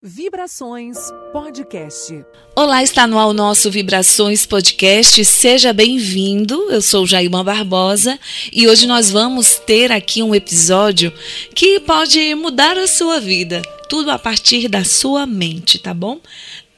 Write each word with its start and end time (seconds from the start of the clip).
Vibrações 0.00 0.96
Podcast. 1.32 2.24
Olá, 2.54 2.84
está 2.84 3.04
no 3.04 3.18
ar 3.18 3.26
o 3.26 3.32
nosso 3.32 3.68
Vibrações 3.68 4.46
Podcast. 4.46 5.24
Seja 5.24 5.72
bem-vindo. 5.72 6.54
Eu 6.70 6.80
sou 6.80 7.04
Jailma 7.04 7.42
Barbosa 7.42 8.16
e 8.52 8.68
hoje 8.68 8.86
nós 8.86 9.10
vamos 9.10 9.56
ter 9.56 9.90
aqui 9.90 10.22
um 10.22 10.32
episódio 10.32 11.12
que 11.52 11.80
pode 11.80 12.32
mudar 12.36 12.78
a 12.78 12.86
sua 12.86 13.18
vida. 13.18 13.60
Tudo 13.88 14.12
a 14.12 14.18
partir 14.20 14.68
da 14.68 14.84
sua 14.84 15.26
mente, 15.26 15.80
tá 15.80 15.92
bom? 15.92 16.20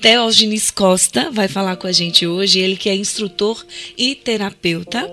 Teógenes 0.00 0.70
Costa 0.70 1.30
vai 1.30 1.46
falar 1.46 1.76
com 1.76 1.86
a 1.86 1.92
gente 1.92 2.26
hoje, 2.26 2.58
ele 2.58 2.74
que 2.74 2.88
é 2.88 2.96
instrutor 2.96 3.62
e 3.98 4.14
terapeuta. 4.14 5.06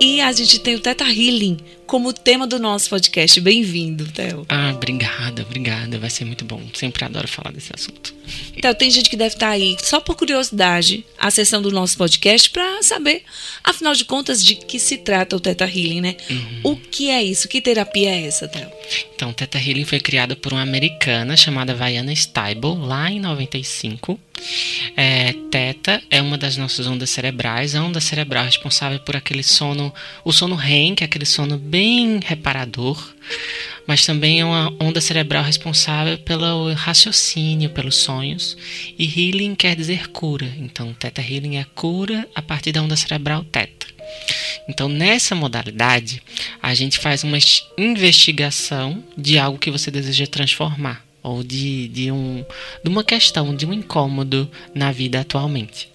E 0.00 0.20
a 0.20 0.30
gente 0.30 0.60
tem 0.60 0.76
o 0.76 0.80
Teta 0.80 1.02
Healing 1.02 1.58
como 1.92 2.10
tema 2.10 2.46
do 2.46 2.58
nosso 2.58 2.88
podcast. 2.88 3.38
Bem-vindo, 3.38 4.06
Theo. 4.06 4.46
Ah, 4.48 4.70
obrigada, 4.74 5.42
obrigada. 5.42 5.98
Vai 5.98 6.08
ser 6.08 6.24
muito 6.24 6.42
bom. 6.42 6.58
Sempre 6.72 7.04
adoro 7.04 7.28
falar 7.28 7.52
desse 7.52 7.70
assunto. 7.70 8.14
Então, 8.56 8.72
tem 8.74 8.90
gente 8.90 9.10
que 9.10 9.16
deve 9.16 9.34
estar 9.34 9.50
aí, 9.50 9.76
só 9.82 10.00
por 10.00 10.16
curiosidade, 10.16 11.04
acessando 11.18 11.68
o 11.68 11.70
nosso 11.70 11.98
podcast 11.98 12.48
para 12.48 12.82
saber, 12.82 13.24
afinal 13.62 13.92
de 13.92 14.06
contas, 14.06 14.42
de 14.42 14.54
que 14.54 14.78
se 14.78 14.96
trata 14.96 15.36
o 15.36 15.40
Teta 15.40 15.66
Healing, 15.66 16.00
né? 16.00 16.16
Uhum. 16.30 16.60
O 16.62 16.76
que 16.76 17.10
é 17.10 17.22
isso? 17.22 17.46
Que 17.46 17.60
terapia 17.60 18.08
é 18.08 18.26
essa, 18.26 18.48
Theo? 18.48 18.70
Então, 19.14 19.28
o 19.28 19.34
Teta 19.34 19.58
Healing 19.58 19.84
foi 19.84 20.00
criada 20.00 20.34
por 20.34 20.54
uma 20.54 20.62
americana 20.62 21.36
chamada 21.36 21.74
Vaiana 21.74 22.12
Stable, 22.14 22.78
lá 22.86 23.10
em 23.10 23.20
95. 23.20 24.18
É, 24.96 25.34
teta 25.50 26.02
é 26.10 26.20
uma 26.20 26.36
das 26.36 26.56
nossas 26.56 26.86
ondas 26.86 27.10
cerebrais, 27.10 27.76
a 27.76 27.82
onda 27.82 28.00
cerebral 28.00 28.44
responsável 28.44 28.98
por 28.98 29.14
aquele 29.14 29.42
sono, 29.42 29.94
o 30.24 30.32
sono 30.32 30.56
REM, 30.56 30.96
que 30.96 31.04
é 31.04 31.06
aquele 31.06 31.24
sono 31.24 31.56
bem 31.56 31.81
reparador, 32.24 33.14
mas 33.86 34.06
também 34.06 34.40
é 34.40 34.44
uma 34.44 34.72
onda 34.80 35.00
cerebral 35.00 35.42
responsável 35.42 36.18
pelo 36.18 36.72
raciocínio, 36.72 37.70
pelos 37.70 37.96
sonhos. 37.96 38.56
E 38.98 39.04
healing 39.04 39.54
quer 39.54 39.74
dizer 39.74 40.08
cura, 40.08 40.52
então 40.58 40.94
teta 40.94 41.20
healing 41.20 41.56
é 41.56 41.66
cura 41.74 42.28
a 42.34 42.42
partir 42.42 42.72
da 42.72 42.82
onda 42.82 42.96
cerebral 42.96 43.44
teta. 43.44 43.86
Então, 44.68 44.88
nessa 44.88 45.34
modalidade, 45.34 46.22
a 46.62 46.74
gente 46.74 46.98
faz 46.98 47.24
uma 47.24 47.38
investigação 47.76 49.02
de 49.16 49.38
algo 49.38 49.58
que 49.58 49.70
você 49.70 49.90
deseja 49.90 50.26
transformar 50.26 51.04
ou 51.22 51.42
de, 51.42 51.88
de, 51.88 52.10
um, 52.10 52.44
de 52.82 52.88
uma 52.88 53.04
questão, 53.04 53.54
de 53.54 53.64
um 53.64 53.72
incômodo 53.72 54.50
na 54.74 54.90
vida 54.90 55.20
atualmente. 55.20 55.91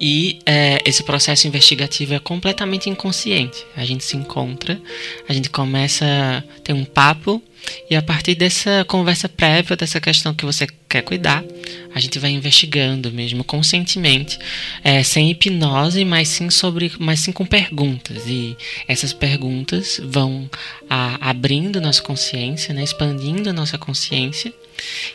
E 0.00 0.40
é, 0.46 0.82
esse 0.84 1.02
processo 1.02 1.46
investigativo 1.46 2.14
é 2.14 2.18
completamente 2.18 2.88
inconsciente. 2.88 3.64
A 3.76 3.84
gente 3.84 4.04
se 4.04 4.16
encontra, 4.16 4.80
a 5.28 5.32
gente 5.32 5.50
começa 5.50 6.04
a 6.04 6.60
ter 6.62 6.72
um 6.72 6.84
papo 6.84 7.42
e 7.90 7.96
a 7.96 8.02
partir 8.02 8.34
dessa 8.34 8.84
conversa 8.86 9.28
prévia, 9.28 9.76
dessa 9.76 10.00
questão 10.00 10.34
que 10.34 10.44
você 10.44 10.66
quer 10.88 11.02
cuidar, 11.02 11.42
a 11.94 12.00
gente 12.00 12.18
vai 12.18 12.30
investigando 12.30 13.10
mesmo 13.10 13.42
conscientemente, 13.42 14.38
é, 14.84 15.02
sem 15.02 15.30
hipnose, 15.30 16.04
mas 16.04 16.28
sim 16.28 16.50
sobre, 16.50 16.92
mas 16.98 17.20
sim 17.20 17.32
com 17.32 17.46
perguntas. 17.46 18.24
E 18.26 18.56
essas 18.86 19.12
perguntas 19.12 20.00
vão 20.04 20.48
a, 20.88 21.30
abrindo 21.30 21.80
nossa 21.80 22.02
consciência, 22.02 22.74
né, 22.74 22.82
expandindo 22.82 23.52
nossa 23.52 23.78
consciência. 23.78 24.52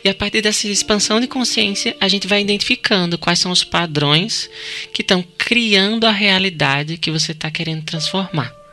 E 0.02 0.08
a 0.08 0.14
partir 0.14 0.42
dessa 0.42 0.68
expansão 0.68 1.20
de 1.20 1.26
consciência, 1.26 1.96
a 2.00 2.08
gente 2.08 2.26
vai 2.26 2.40
identificando 2.40 3.16
quais 3.16 3.38
são 3.38 3.50
os 3.50 3.64
padrões 3.64 4.50
que 4.92 5.02
estão 5.02 5.24
criando 5.38 6.06
a 6.06 6.12
realidade 6.12 6.98
que 6.98 7.10
você 7.10 7.32
está 7.32 7.50
querendo 7.50 7.82
transformar. 7.84 8.63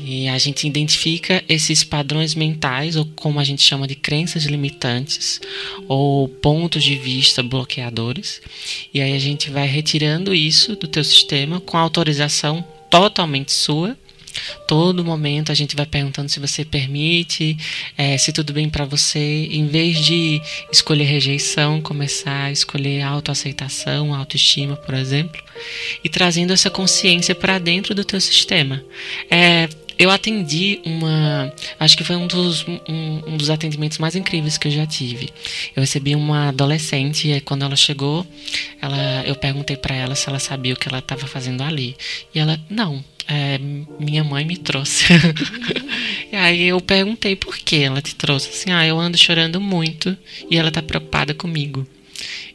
E 0.00 0.28
a 0.28 0.38
gente 0.38 0.66
identifica 0.66 1.42
esses 1.48 1.82
padrões 1.82 2.34
mentais, 2.34 2.96
ou 2.96 3.04
como 3.16 3.40
a 3.40 3.44
gente 3.44 3.62
chama 3.62 3.86
de 3.86 3.94
crenças 3.94 4.44
limitantes, 4.44 5.40
ou 5.88 6.28
pontos 6.28 6.84
de 6.84 6.96
vista 6.96 7.42
bloqueadores. 7.42 8.40
E 8.92 9.00
aí 9.00 9.14
a 9.14 9.18
gente 9.18 9.50
vai 9.50 9.66
retirando 9.66 10.34
isso 10.34 10.76
do 10.76 10.86
teu 10.86 11.02
sistema 11.02 11.60
com 11.60 11.76
autorização 11.76 12.64
totalmente 12.90 13.52
sua. 13.52 13.96
Todo 14.68 15.04
momento 15.04 15.50
a 15.50 15.54
gente 15.54 15.74
vai 15.74 15.86
perguntando 15.86 16.28
se 16.28 16.38
você 16.38 16.64
permite, 16.64 17.56
é, 17.96 18.16
se 18.16 18.32
tudo 18.32 18.52
bem 18.52 18.68
para 18.68 18.84
você, 18.84 19.48
em 19.50 19.66
vez 19.66 19.98
de 20.04 20.40
escolher 20.70 21.04
rejeição, 21.04 21.80
começar 21.80 22.44
a 22.44 22.52
escolher 22.52 23.02
autoaceitação, 23.02 24.14
autoestima, 24.14 24.76
por 24.76 24.94
exemplo, 24.94 25.42
e 26.04 26.08
trazendo 26.08 26.52
essa 26.52 26.70
consciência 26.70 27.34
para 27.34 27.58
dentro 27.58 27.96
do 27.96 28.04
teu 28.04 28.20
sistema. 28.20 28.84
É, 29.28 29.68
eu 29.98 30.10
atendi 30.10 30.80
uma. 30.84 31.52
Acho 31.78 31.96
que 31.96 32.04
foi 32.04 32.16
um 32.16 32.26
dos, 32.26 32.66
um, 32.68 33.22
um, 33.26 33.36
dos 33.36 33.50
atendimentos 33.50 33.98
mais 33.98 34.14
incríveis 34.14 34.56
que 34.56 34.68
eu 34.68 34.72
já 34.72 34.86
tive. 34.86 35.28
Eu 35.74 35.80
recebi 35.80 36.14
uma 36.14 36.48
adolescente 36.48 37.30
e 37.30 37.40
quando 37.40 37.64
ela 37.64 37.74
chegou, 37.74 38.26
ela, 38.80 39.24
eu 39.26 39.34
perguntei 39.34 39.76
para 39.76 39.94
ela 39.94 40.14
se 40.14 40.28
ela 40.28 40.38
sabia 40.38 40.74
o 40.74 40.76
que 40.76 40.88
ela 40.88 41.00
estava 41.00 41.26
fazendo 41.26 41.62
ali. 41.62 41.96
E 42.32 42.38
ela, 42.38 42.58
não, 42.70 43.02
é, 43.26 43.58
minha 43.98 44.22
mãe 44.22 44.44
me 44.44 44.56
trouxe. 44.56 45.06
e 46.32 46.36
aí 46.36 46.68
eu 46.68 46.80
perguntei 46.80 47.34
por 47.34 47.58
que 47.58 47.82
ela 47.82 48.00
te 48.00 48.14
trouxe. 48.14 48.50
Assim, 48.50 48.70
ah, 48.70 48.86
eu 48.86 48.98
ando 49.00 49.18
chorando 49.18 49.60
muito 49.60 50.16
e 50.48 50.56
ela 50.56 50.70
tá 50.70 50.80
preocupada 50.80 51.34
comigo. 51.34 51.86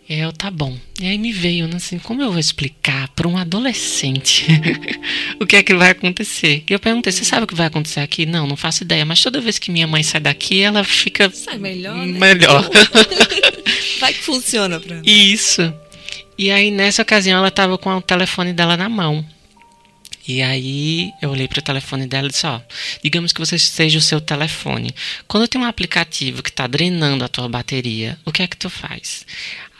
E 0.07 0.19
eu, 0.19 0.33
tá 0.33 0.51
bom. 0.51 0.77
E 0.99 1.05
aí 1.07 1.17
me 1.17 1.31
veio, 1.31 1.67
né, 1.67 1.77
assim, 1.77 1.97
como 1.97 2.21
eu 2.21 2.29
vou 2.29 2.39
explicar 2.39 3.07
para 3.09 3.27
um 3.27 3.37
adolescente 3.37 4.45
o 5.39 5.45
que 5.45 5.55
é 5.55 5.63
que 5.63 5.73
vai 5.73 5.91
acontecer? 5.91 6.63
E 6.69 6.73
eu 6.73 6.79
perguntei, 6.79 7.11
você 7.11 7.23
sabe 7.23 7.45
o 7.45 7.47
que 7.47 7.55
vai 7.55 7.67
acontecer 7.67 8.01
aqui? 8.01 8.25
Não, 8.25 8.45
não 8.45 8.57
faço 8.57 8.83
ideia, 8.83 9.05
mas 9.05 9.21
toda 9.21 9.39
vez 9.39 9.57
que 9.57 9.71
minha 9.71 9.87
mãe 9.87 10.03
sai 10.03 10.19
daqui, 10.19 10.61
ela 10.61 10.83
fica 10.83 11.29
sai 11.29 11.57
melhor, 11.57 11.95
né? 11.95 12.19
melhor. 12.19 12.69
vai 13.99 14.13
que 14.13 14.21
funciona 14.21 14.79
para 14.79 14.97
mim. 14.97 15.09
Isso. 15.09 15.73
E 16.37 16.51
aí 16.51 16.69
nessa 16.69 17.01
ocasião 17.01 17.37
ela 17.37 17.51
tava 17.51 17.77
com 17.77 17.89
o 17.89 18.01
telefone 18.01 18.51
dela 18.51 18.75
na 18.75 18.89
mão. 18.89 19.25
E 20.25 20.41
aí 20.41 21.11
eu 21.21 21.31
olhei 21.31 21.47
para 21.47 21.59
o 21.59 21.63
telefone 21.63 22.07
dela 22.07 22.27
e 22.27 22.29
disse, 22.29 22.47
ó, 22.47 22.61
digamos 23.03 23.33
que 23.33 23.39
você 23.39 23.59
seja 23.59 23.97
o 23.97 24.01
seu 24.01 24.21
telefone. 24.21 24.93
Quando 25.27 25.47
tem 25.47 25.59
um 25.59 25.65
aplicativo 25.65 26.41
que 26.41 26.49
está 26.49 26.65
drenando 26.65 27.25
a 27.25 27.27
tua 27.27 27.49
bateria, 27.49 28.17
o 28.25 28.31
que 28.31 28.41
é 28.41 28.47
que 28.47 28.55
tu 28.55 28.69
faz? 28.69 29.25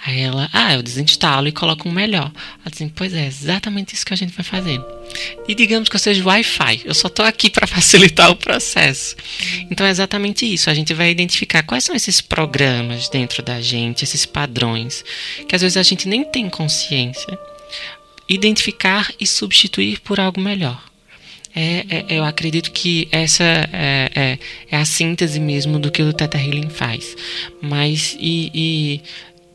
Aí 0.06 0.20
ela, 0.20 0.50
ah, 0.52 0.74
eu 0.74 0.84
desinstalo 0.84 1.48
e 1.48 1.52
coloco 1.52 1.88
um 1.88 1.92
melhor. 1.92 2.30
Ela 2.60 2.70
disse, 2.70 2.92
pois 2.94 3.14
é, 3.14 3.26
exatamente 3.26 3.96
isso 3.96 4.06
que 4.06 4.14
a 4.14 4.18
gente 4.18 4.34
vai 4.34 4.44
fazer. 4.44 4.82
E 5.48 5.56
digamos 5.56 5.88
que 5.88 5.96
eu 5.96 6.00
seja 6.00 6.24
Wi-Fi, 6.24 6.82
eu 6.84 6.94
só 6.94 7.08
estou 7.08 7.24
aqui 7.26 7.50
para 7.50 7.66
facilitar 7.68 8.30
o 8.30 8.36
processo. 8.36 9.16
Então 9.72 9.88
é 9.88 9.90
exatamente 9.90 10.46
isso, 10.52 10.70
a 10.70 10.74
gente 10.74 10.94
vai 10.94 11.10
identificar 11.10 11.64
quais 11.64 11.86
são 11.86 11.96
esses 11.96 12.20
programas 12.20 13.08
dentro 13.08 13.42
da 13.42 13.62
gente, 13.62 14.04
esses 14.04 14.26
padrões, 14.26 15.06
que 15.48 15.56
às 15.56 15.62
vezes 15.62 15.78
a 15.78 15.84
gente 15.84 16.08
nem 16.08 16.26
tem 16.26 16.50
consciência. 16.50 17.40
Identificar 18.28 19.10
e 19.20 19.26
substituir 19.26 20.02
por 20.02 20.20
algo 20.20 20.42
melhor. 20.42 20.82
É, 21.56 21.86
é, 21.88 22.06
eu 22.10 22.24
acredito 22.24 22.72
que 22.72 23.08
essa 23.12 23.44
é, 23.44 24.10
é, 24.16 24.40
é, 24.72 24.78
a 24.78 24.84
síntese 24.86 25.40
mesmo 25.40 25.78
do 25.78 25.92
que 25.92 26.02
o 26.02 26.12
Teta 26.12 26.38
Healing 26.38 26.70
faz. 26.70 27.16
Mas, 27.62 28.18
e, 28.20 28.50
e 28.54 29.02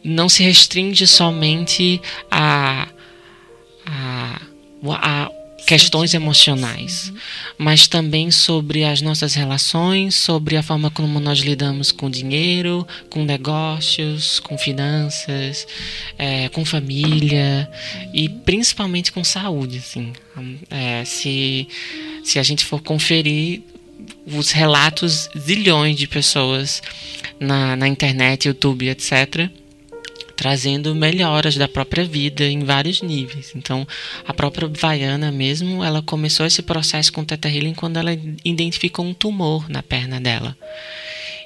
não 0.02 0.28
se 0.28 0.42
restringe 0.42 1.06
somente 1.06 2.00
a, 2.30 2.88
a, 3.84 4.40
a 4.92 5.30
questões 5.68 6.14
emocionais, 6.14 7.12
mas 7.58 7.86
também 7.86 8.30
sobre 8.30 8.84
as 8.84 9.02
nossas 9.02 9.34
relações, 9.34 10.14
sobre 10.14 10.56
a 10.56 10.62
forma 10.62 10.90
como 10.90 11.20
nós 11.20 11.40
lidamos 11.40 11.92
com 11.92 12.08
dinheiro, 12.08 12.88
com 13.10 13.22
negócios, 13.22 14.40
com 14.40 14.56
finanças, 14.56 15.66
é, 16.16 16.48
com 16.48 16.64
família 16.64 17.70
e 18.14 18.30
principalmente 18.30 19.12
com 19.12 19.22
saúde. 19.22 19.76
Assim. 19.76 20.12
É, 20.70 21.04
se, 21.04 21.68
se 22.24 22.38
a 22.38 22.42
gente 22.42 22.64
for 22.64 22.80
conferir 22.80 23.60
os 24.26 24.52
relatos 24.52 25.28
zilhões 25.36 25.98
de 25.98 26.06
pessoas 26.06 26.82
na, 27.38 27.76
na 27.76 27.86
internet, 27.86 28.48
YouTube, 28.48 28.88
etc., 28.88 29.50
trazendo 30.38 30.94
melhoras 30.94 31.56
da 31.56 31.66
própria 31.66 32.04
vida 32.04 32.44
em 32.44 32.60
vários 32.60 33.02
níveis. 33.02 33.50
Então, 33.56 33.84
a 34.24 34.32
própria 34.32 34.68
Vaiana 34.68 35.32
mesmo, 35.32 35.82
ela 35.82 36.00
começou 36.00 36.46
esse 36.46 36.62
processo 36.62 37.12
com 37.12 37.24
Teta 37.24 37.48
Healing 37.48 37.74
quando 37.74 37.96
ela 37.96 38.12
identificou 38.44 39.04
um 39.04 39.12
tumor 39.12 39.68
na 39.68 39.82
perna 39.82 40.20
dela. 40.20 40.56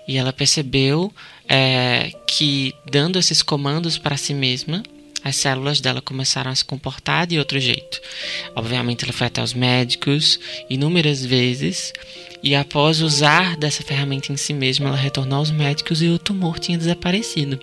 E 0.06 0.18
ela 0.18 0.30
percebeu 0.30 1.10
é, 1.48 2.12
que, 2.26 2.74
dando 2.90 3.18
esses 3.18 3.42
comandos 3.42 3.96
para 3.96 4.18
si 4.18 4.34
mesma, 4.34 4.82
as 5.24 5.36
células 5.36 5.80
dela 5.80 6.02
começaram 6.02 6.50
a 6.50 6.54
se 6.54 6.64
comportar 6.64 7.26
de 7.26 7.38
outro 7.38 7.58
jeito. 7.58 7.98
Obviamente, 8.54 9.04
ela 9.04 9.12
foi 9.14 9.28
até 9.28 9.42
os 9.42 9.54
médicos 9.54 10.38
inúmeras 10.68 11.24
vezes 11.24 11.94
e, 12.42 12.54
após 12.54 13.00
usar 13.00 13.56
dessa 13.56 13.82
ferramenta 13.82 14.30
em 14.30 14.36
si 14.36 14.52
mesma, 14.52 14.88
ela 14.88 14.98
retornou 14.98 15.38
aos 15.38 15.50
médicos 15.50 16.02
e 16.02 16.08
o 16.08 16.18
tumor 16.18 16.58
tinha 16.58 16.76
desaparecido. 16.76 17.58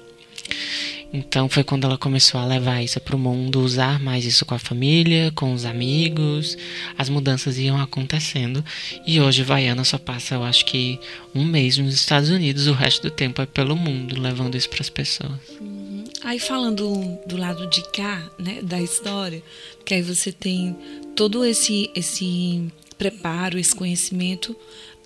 Então 1.12 1.50
foi 1.50 1.64
quando 1.64 1.86
ela 1.86 1.98
começou 1.98 2.40
a 2.40 2.46
levar 2.46 2.84
isso 2.84 3.00
para 3.00 3.16
o 3.16 3.20
mundo, 3.20 3.62
usar 3.62 4.00
mais 4.00 4.26
isso 4.26 4.46
com 4.46 4.54
a 4.54 4.60
família, 4.60 5.32
com 5.34 5.54
os 5.54 5.66
amigos. 5.66 6.58
As 6.98 7.10
mudanças 7.10 7.58
iam 7.58 7.80
acontecendo 7.82 8.64
e 9.06 9.20
hoje 9.20 9.44
Vaiana 9.44 9.84
só 9.84 9.98
passa, 9.98 10.36
eu 10.36 10.44
acho 10.44 10.66
que 10.66 11.00
um 11.34 11.44
mês 11.44 11.78
nos 11.78 11.96
Estados 11.96 12.30
Unidos, 12.30 12.68
o 12.68 12.74
resto 12.74 13.04
do 13.04 13.12
tempo 13.12 13.42
é 13.42 13.46
pelo 13.46 13.76
mundo, 13.76 14.20
levando 14.20 14.56
isso 14.56 14.70
para 14.70 14.82
as 14.82 14.90
pessoas. 14.90 15.40
Uhum. 15.60 16.04
Aí 16.22 16.38
falando 16.38 17.18
do 17.26 17.38
lado 17.38 17.66
de 17.68 17.82
cá, 17.92 18.30
né, 18.38 18.62
da 18.62 18.82
história, 18.82 19.42
que 19.86 19.94
aí 19.94 20.02
você 20.02 20.32
tem 20.32 20.76
todo 21.16 21.44
esse 21.46 21.90
esse 21.96 22.70
preparo, 22.98 23.58
esse 23.58 23.74
conhecimento 23.74 24.56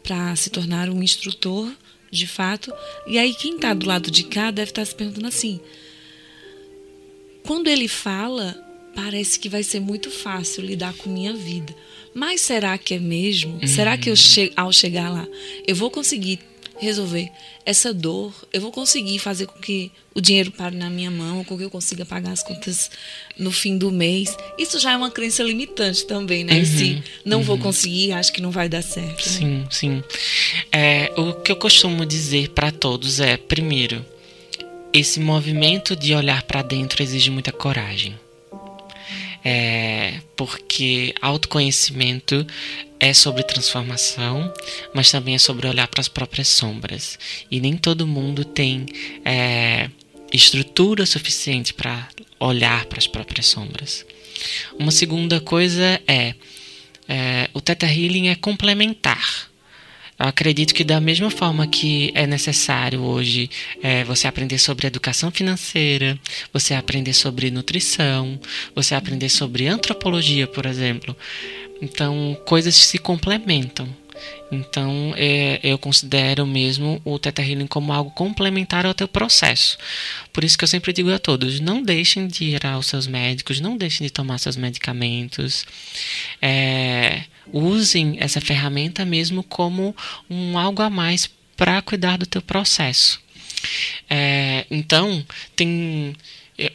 para 0.02 0.36
se 0.36 0.50
tornar 0.50 0.90
um 0.90 1.02
instrutor 1.02 1.72
de 2.12 2.28
fato. 2.28 2.74
E 3.08 3.18
aí 3.18 3.34
quem 3.34 3.56
está 3.56 3.74
do 3.74 3.86
lado 3.86 4.12
de 4.12 4.24
cá 4.24 4.52
deve 4.52 4.72
estar 4.72 4.82
tá 4.82 4.86
se 4.86 4.96
perguntando 4.96 5.28
assim: 5.28 5.62
quando 7.46 7.68
ele 7.68 7.88
fala, 7.88 8.56
parece 8.96 9.40
que 9.40 9.50
vai 9.50 9.64
ser 9.64 9.80
muito 9.80 10.10
fácil 10.10 10.64
lidar 10.64 10.94
com 10.94 11.10
minha 11.10 11.34
vida. 11.34 11.76
Mas 12.14 12.42
será 12.42 12.78
que 12.78 12.94
é 12.94 13.00
mesmo? 13.00 13.60
Uhum. 13.62 13.68
Será 13.68 13.98
que 13.98 14.10
eu 14.10 14.16
che 14.16 14.52
ao 14.56 14.72
chegar 14.72 15.10
lá, 15.10 15.28
eu 15.66 15.76
vou 15.76 15.90
conseguir 15.90 16.40
resolver 16.80 17.32
essa 17.66 17.94
dor? 17.94 18.34
Eu 18.52 18.62
vou 18.62 18.72
conseguir 18.72 19.18
fazer 19.20 19.48
com 19.48 19.60
que 19.60 19.92
o 20.14 20.22
dinheiro 20.22 20.52
pare 20.52 20.76
na 20.76 20.90
minha 20.90 21.10
mão, 21.10 21.44
com 21.44 21.58
que 21.58 21.64
eu 21.64 21.70
consiga 21.70 22.06
pagar 22.06 22.32
as 22.32 22.44
contas 22.44 22.92
no 23.38 23.52
fim 23.52 23.78
do 23.78 23.92
mês? 23.92 24.38
Isso 24.60 24.80
já 24.80 24.92
é 24.92 24.98
uma 24.98 25.10
crença 25.10 25.42
limitante 25.42 26.06
também, 26.06 26.44
né? 26.44 26.60
Uhum. 26.60 26.66
Se 26.66 27.04
não 27.26 27.40
uhum. 27.40 27.44
vou 27.44 27.58
conseguir, 27.58 28.12
acho 28.12 28.32
que 28.32 28.42
não 28.42 28.52
vai 28.52 28.70
dar 28.70 28.84
certo. 28.84 29.26
Né? 29.26 29.32
Sim, 29.32 29.66
sim. 29.72 30.04
É, 30.72 31.12
o 31.18 31.34
que 31.34 31.52
eu 31.52 31.56
costumo 31.56 32.06
dizer 32.06 32.50
para 32.50 32.72
todos 32.72 33.20
é, 33.20 33.38
primeiro, 33.38 34.06
esse 34.94 35.20
movimento 35.20 35.96
de 35.96 36.14
olhar 36.14 36.44
para 36.44 36.62
dentro 36.62 37.02
exige 37.02 37.32
muita 37.32 37.52
coragem. 37.52 38.18
É, 39.44 40.22
porque 40.38 41.14
autoconhecimento 41.22 42.48
é 43.00 43.14
sobre 43.14 43.44
transformação, 43.44 44.54
mas 44.94 45.12
também 45.12 45.36
é 45.36 45.40
sobre 45.40 45.68
olhar 45.68 45.88
para 45.88 46.00
as 46.00 46.08
próprias 46.08 46.48
sombras. 46.48 47.20
E 47.52 47.60
nem 47.60 47.76
todo 47.76 48.08
mundo 48.08 48.46
tem 48.46 48.86
é, 49.26 49.90
estrutura 50.32 51.06
suficiente 51.06 51.74
para 51.74 52.08
olhar 52.40 52.86
para 52.86 53.00
as 53.00 53.08
próprias 53.08 53.48
sombras. 53.48 54.06
Uma 54.80 54.92
segunda 54.92 55.42
coisa 55.42 56.02
é, 56.08 56.36
é 57.10 57.50
o 57.54 57.60
Theta 57.60 57.86
Healing 57.86 58.30
é 58.30 58.36
complementar. 58.36 59.52
Eu 60.24 60.30
acredito 60.30 60.74
que 60.74 60.86
da 60.86 61.02
mesma 61.02 61.30
forma 61.30 61.68
que 61.68 62.10
é 62.16 62.26
necessário 62.26 63.02
hoje 63.02 63.50
é, 63.82 64.06
você 64.06 64.26
aprender 64.26 64.58
sobre 64.58 64.88
educação 64.88 65.30
financeira, 65.30 66.18
você 66.54 66.74
aprender 66.74 67.12
sobre 67.12 67.52
nutrição, 67.52 68.40
você 68.74 68.96
aprender 68.96 69.28
sobre 69.28 69.68
antropologia, 69.68 70.48
por 70.48 70.66
exemplo. 70.66 71.14
Então, 71.82 72.38
coisas 72.46 72.74
se 72.74 72.98
complementam. 72.98 73.86
Então, 74.52 75.14
é, 75.18 75.60
eu 75.64 75.78
considero 75.78 76.46
mesmo 76.46 77.02
o 77.04 77.18
Theta 77.18 77.42
Healing 77.42 77.68
como 77.68 77.92
algo 77.92 78.12
complementar 78.12 78.86
ao 78.86 78.94
teu 78.94 79.08
processo. 79.08 79.78
Por 80.32 80.44
isso 80.44 80.58
que 80.58 80.64
eu 80.64 80.68
sempre 80.68 80.94
digo 80.94 81.12
a 81.12 81.20
todos, 81.20 81.60
não 81.60 81.82
deixem 81.82 82.28
de 82.28 82.46
ir 82.46 82.66
aos 82.66 82.88
seus 82.88 83.08
médicos, 83.08 83.60
não 83.60 83.76
deixem 83.78 84.06
de 84.06 84.14
tomar 84.14 84.38
seus 84.38 84.56
medicamentos. 84.56 85.66
É, 86.42 87.24
usem 87.52 88.18
essa 88.20 88.40
ferramenta 88.40 89.06
mesmo 89.06 89.44
como 89.44 89.96
um 90.30 90.58
algo 90.58 90.82
a 90.82 90.90
mais 90.90 91.30
para 91.56 91.82
cuidar 91.82 92.18
do 92.18 92.26
teu 92.26 92.42
processo. 92.42 93.22
É, 94.10 94.66
então, 94.70 95.26
tem, 95.56 96.16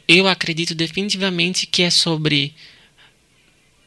eu 0.07 0.27
acredito 0.27 0.75
definitivamente 0.75 1.67
que 1.67 1.83
é 1.83 1.91
sobre 1.91 2.55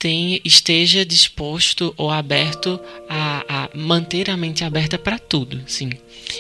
tem, 0.02 0.42
esteja 0.44 1.06
disposto 1.06 1.94
ou 1.96 2.10
aberto 2.10 2.80
a, 3.08 3.46
a 3.48 3.70
manter 3.78 4.32
a 4.32 4.36
mente 4.36 4.64
aberta 4.64 4.98
para 4.98 5.20
tudo, 5.20 5.62
sim. 5.68 5.92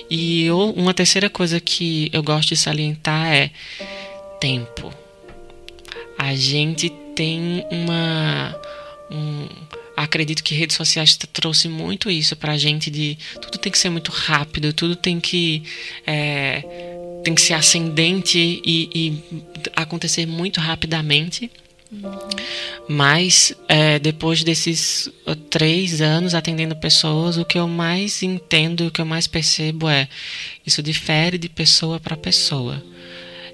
E 0.09 0.45
eu, 0.45 0.71
uma 0.71 0.95
terceira 0.95 1.29
coisa 1.29 1.59
que 1.59 2.09
eu 2.11 2.23
gosto 2.23 2.49
de 2.49 2.57
salientar 2.57 3.31
é 3.31 3.51
tempo. 4.39 4.91
A 6.17 6.33
gente 6.33 6.89
tem 7.15 7.63
uma 7.69 8.59
um, 9.11 9.47
acredito 9.95 10.43
que 10.43 10.55
redes 10.55 10.75
sociais 10.75 11.15
trouxe 11.31 11.69
muito 11.69 12.09
isso 12.09 12.35
pra 12.35 12.57
gente 12.57 12.89
de 12.89 13.15
tudo 13.39 13.59
tem 13.59 13.71
que 13.71 13.77
ser 13.77 13.91
muito 13.91 14.11
rápido, 14.11 14.73
tudo 14.73 14.95
tem 14.95 15.19
que 15.19 15.61
é, 16.07 16.63
tem 17.23 17.35
que 17.35 17.41
ser 17.41 17.53
ascendente 17.53 18.39
e, 18.39 18.89
e 18.95 19.23
acontecer 19.75 20.25
muito 20.25 20.59
rapidamente. 20.59 21.51
Mas 22.87 23.53
é, 23.67 23.99
depois 23.99 24.43
desses 24.43 25.09
três 25.49 26.01
anos 26.01 26.33
atendendo 26.33 26.75
pessoas, 26.75 27.37
o 27.37 27.45
que 27.45 27.57
eu 27.57 27.67
mais 27.67 28.23
entendo, 28.23 28.87
o 28.87 28.91
que 28.91 29.01
eu 29.01 29.05
mais 29.05 29.27
percebo 29.27 29.89
é 29.89 30.07
isso 30.65 30.81
difere 30.81 31.37
de 31.37 31.49
pessoa 31.49 31.99
para 31.99 32.15
pessoa. 32.17 32.83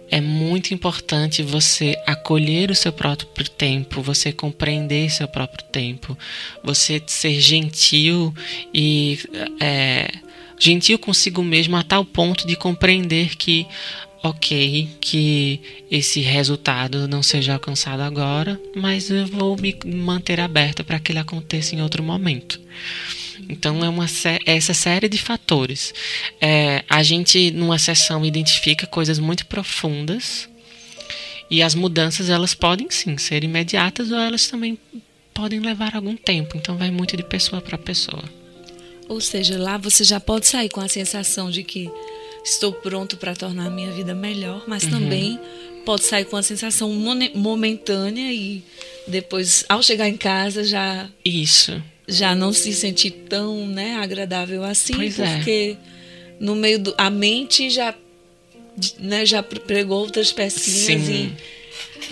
É 0.09 0.21
muito 0.21 0.73
importante 0.73 1.43
você 1.43 2.01
acolher 2.05 2.71
o 2.71 2.75
seu 2.75 2.93
próprio 2.93 3.49
tempo, 3.49 4.01
você 4.01 4.31
compreender 4.31 5.11
seu 5.11 5.27
próprio 5.27 5.65
tempo, 5.65 6.17
você 6.63 7.01
ser 7.05 7.41
gentil 7.41 8.33
e 8.73 9.19
é, 9.59 10.09
gentil 10.57 10.97
consigo 10.97 11.43
mesmo 11.43 11.75
a 11.75 11.83
tal 11.83 12.05
ponto 12.05 12.47
de 12.47 12.55
compreender 12.55 13.35
que 13.35 13.67
ok 14.23 14.89
que 14.99 15.61
esse 15.89 16.21
resultado 16.21 17.07
não 17.07 17.21
seja 17.21 17.53
alcançado 17.53 18.01
agora, 18.01 18.59
mas 18.75 19.09
eu 19.09 19.25
vou 19.27 19.57
me 19.57 19.77
manter 19.85 20.39
aberta 20.39 20.83
para 20.83 20.99
que 20.99 21.11
ele 21.11 21.19
aconteça 21.19 21.75
em 21.75 21.81
outro 21.81 22.03
momento. 22.03 22.59
Então 23.49 23.83
é 23.83 23.89
uma 23.89 24.05
essa 24.45 24.73
série 24.73 25.07
de 25.07 25.17
fatores. 25.17 25.93
É, 26.41 26.83
a 26.89 27.01
gente 27.01 27.51
numa 27.51 27.79
sessão 27.79 28.25
identifica 28.25 28.85
coisas 28.85 29.19
muito 29.19 29.45
profundas 29.45 30.49
e 31.49 31.61
as 31.61 31.73
mudanças 31.73 32.29
elas 32.29 32.53
podem 32.53 32.89
sim 32.89 33.17
ser 33.17 33.43
imediatas 33.43 34.11
ou 34.11 34.17
elas 34.17 34.47
também 34.47 34.77
podem 35.33 35.59
levar 35.59 35.95
algum 35.95 36.15
tempo. 36.15 36.57
Então 36.57 36.77
vai 36.77 36.91
muito 36.91 37.15
de 37.15 37.23
pessoa 37.23 37.61
para 37.61 37.77
pessoa. 37.77 38.23
Ou 39.07 39.21
seja, 39.21 39.57
lá 39.57 39.77
você 39.77 40.03
já 40.03 40.19
pode 40.19 40.47
sair 40.47 40.67
com 40.67 40.81
a 40.81 40.89
sensação 40.89 41.49
de 41.49 41.63
que 41.63 41.89
estou 42.49 42.71
pronto 42.71 43.17
para 43.17 43.35
tornar 43.35 43.67
a 43.67 43.69
minha 43.69 43.91
vida 43.91 44.15
melhor, 44.15 44.63
mas 44.67 44.83
uhum. 44.83 44.91
também 44.91 45.39
pode 45.85 46.03
sair 46.03 46.25
com 46.25 46.35
a 46.35 46.44
sensação 46.44 46.91
momentânea 47.33 48.33
e 48.33 48.63
depois, 49.07 49.63
ao 49.69 49.81
chegar 49.81 50.07
em 50.07 50.17
casa, 50.17 50.63
já. 50.63 51.09
Isso. 51.23 51.81
Já 52.07 52.33
não 52.33 52.53
se 52.53 52.73
sentir 52.73 53.11
tão 53.29 53.67
né, 53.67 53.95
agradável 53.95 54.63
assim, 54.63 54.94
pois 54.94 55.19
é. 55.19 55.35
porque 55.35 55.77
é. 55.77 56.33
no 56.39 56.55
meio 56.55 56.79
do. 56.79 56.95
A 56.97 57.09
mente 57.09 57.69
já, 57.69 57.94
né, 58.97 59.25
já 59.25 59.44
pregou 59.44 59.99
outras 59.99 60.31
pecinhas 60.31 61.04
Sim. 61.04 61.35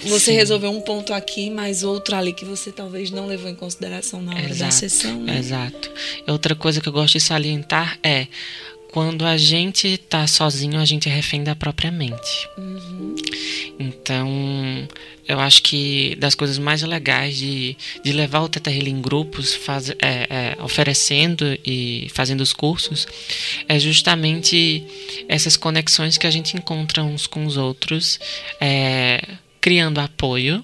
e 0.03 0.09
você 0.09 0.31
Sim. 0.31 0.33
resolveu 0.33 0.69
um 0.71 0.81
ponto 0.81 1.13
aqui, 1.13 1.49
mas 1.49 1.83
outro 1.83 2.15
ali 2.15 2.33
que 2.33 2.43
você 2.43 2.71
talvez 2.71 3.09
não 3.09 3.25
levou 3.25 3.49
em 3.49 3.55
consideração 3.55 4.21
na 4.21 4.33
hora 4.33 4.49
exato, 4.49 4.59
da 4.59 4.71
sessão. 4.71 5.21
Né? 5.21 5.37
Exato. 5.37 5.91
Outra 6.27 6.55
coisa 6.55 6.81
que 6.81 6.89
eu 6.89 6.93
gosto 6.93 7.13
de 7.13 7.21
salientar 7.21 7.97
é 8.03 8.27
quando 8.95 9.25
a 9.25 9.35
gente 9.35 9.89
está 9.89 10.25
sozinho, 10.25 10.79
a 10.79 10.85
gente 10.85 11.09
é 11.09 11.11
refém 11.11 11.43
da 11.43 11.53
própria 11.53 11.91
mente. 11.91 12.47
Uhum. 12.57 13.13
Então, 13.77 14.87
eu 15.27 15.37
acho 15.37 15.63
que 15.63 16.15
das 16.15 16.33
coisas 16.33 16.57
mais 16.57 16.81
legais 16.81 17.35
de, 17.35 17.75
de 18.01 18.13
levar 18.13 18.39
o 18.39 18.47
Teta 18.47 18.71
Healing 18.71 18.91
em 18.91 19.01
grupos, 19.01 19.53
faz, 19.53 19.89
é, 19.89 19.95
é, 19.99 20.57
oferecendo 20.63 21.59
e 21.65 22.07
fazendo 22.13 22.39
os 22.39 22.53
cursos, 22.53 23.05
é 23.67 23.77
justamente 23.77 24.81
essas 25.27 25.57
conexões 25.57 26.17
que 26.17 26.25
a 26.25 26.31
gente 26.31 26.55
encontra 26.55 27.03
uns 27.03 27.27
com 27.27 27.45
os 27.45 27.57
outros, 27.57 28.17
é, 28.61 29.21
criando 29.59 29.99
apoio 29.99 30.63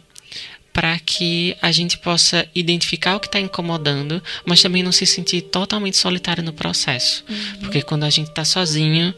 para 0.74 0.98
que 1.00 1.56
a 1.62 1.72
gente 1.72 1.98
possa 1.98 2.48
identificar 2.56 3.16
o 3.16 3.20
que 3.20 3.28
está 3.28 3.40
incomodando, 3.40 4.22
mas 4.46 4.62
também 4.62 4.82
não 4.82 4.92
se 4.92 5.06
sentir 5.06 5.42
totalmente 5.42 5.98
solitário 5.98 6.44
no 6.44 6.54
processo. 6.54 7.24
Uhum. 7.30 7.60
Porque 7.60 7.82
quando 7.82 8.04
a 8.04 8.10
gente 8.10 8.30
está 8.30 8.46
sozinho, 8.46 9.13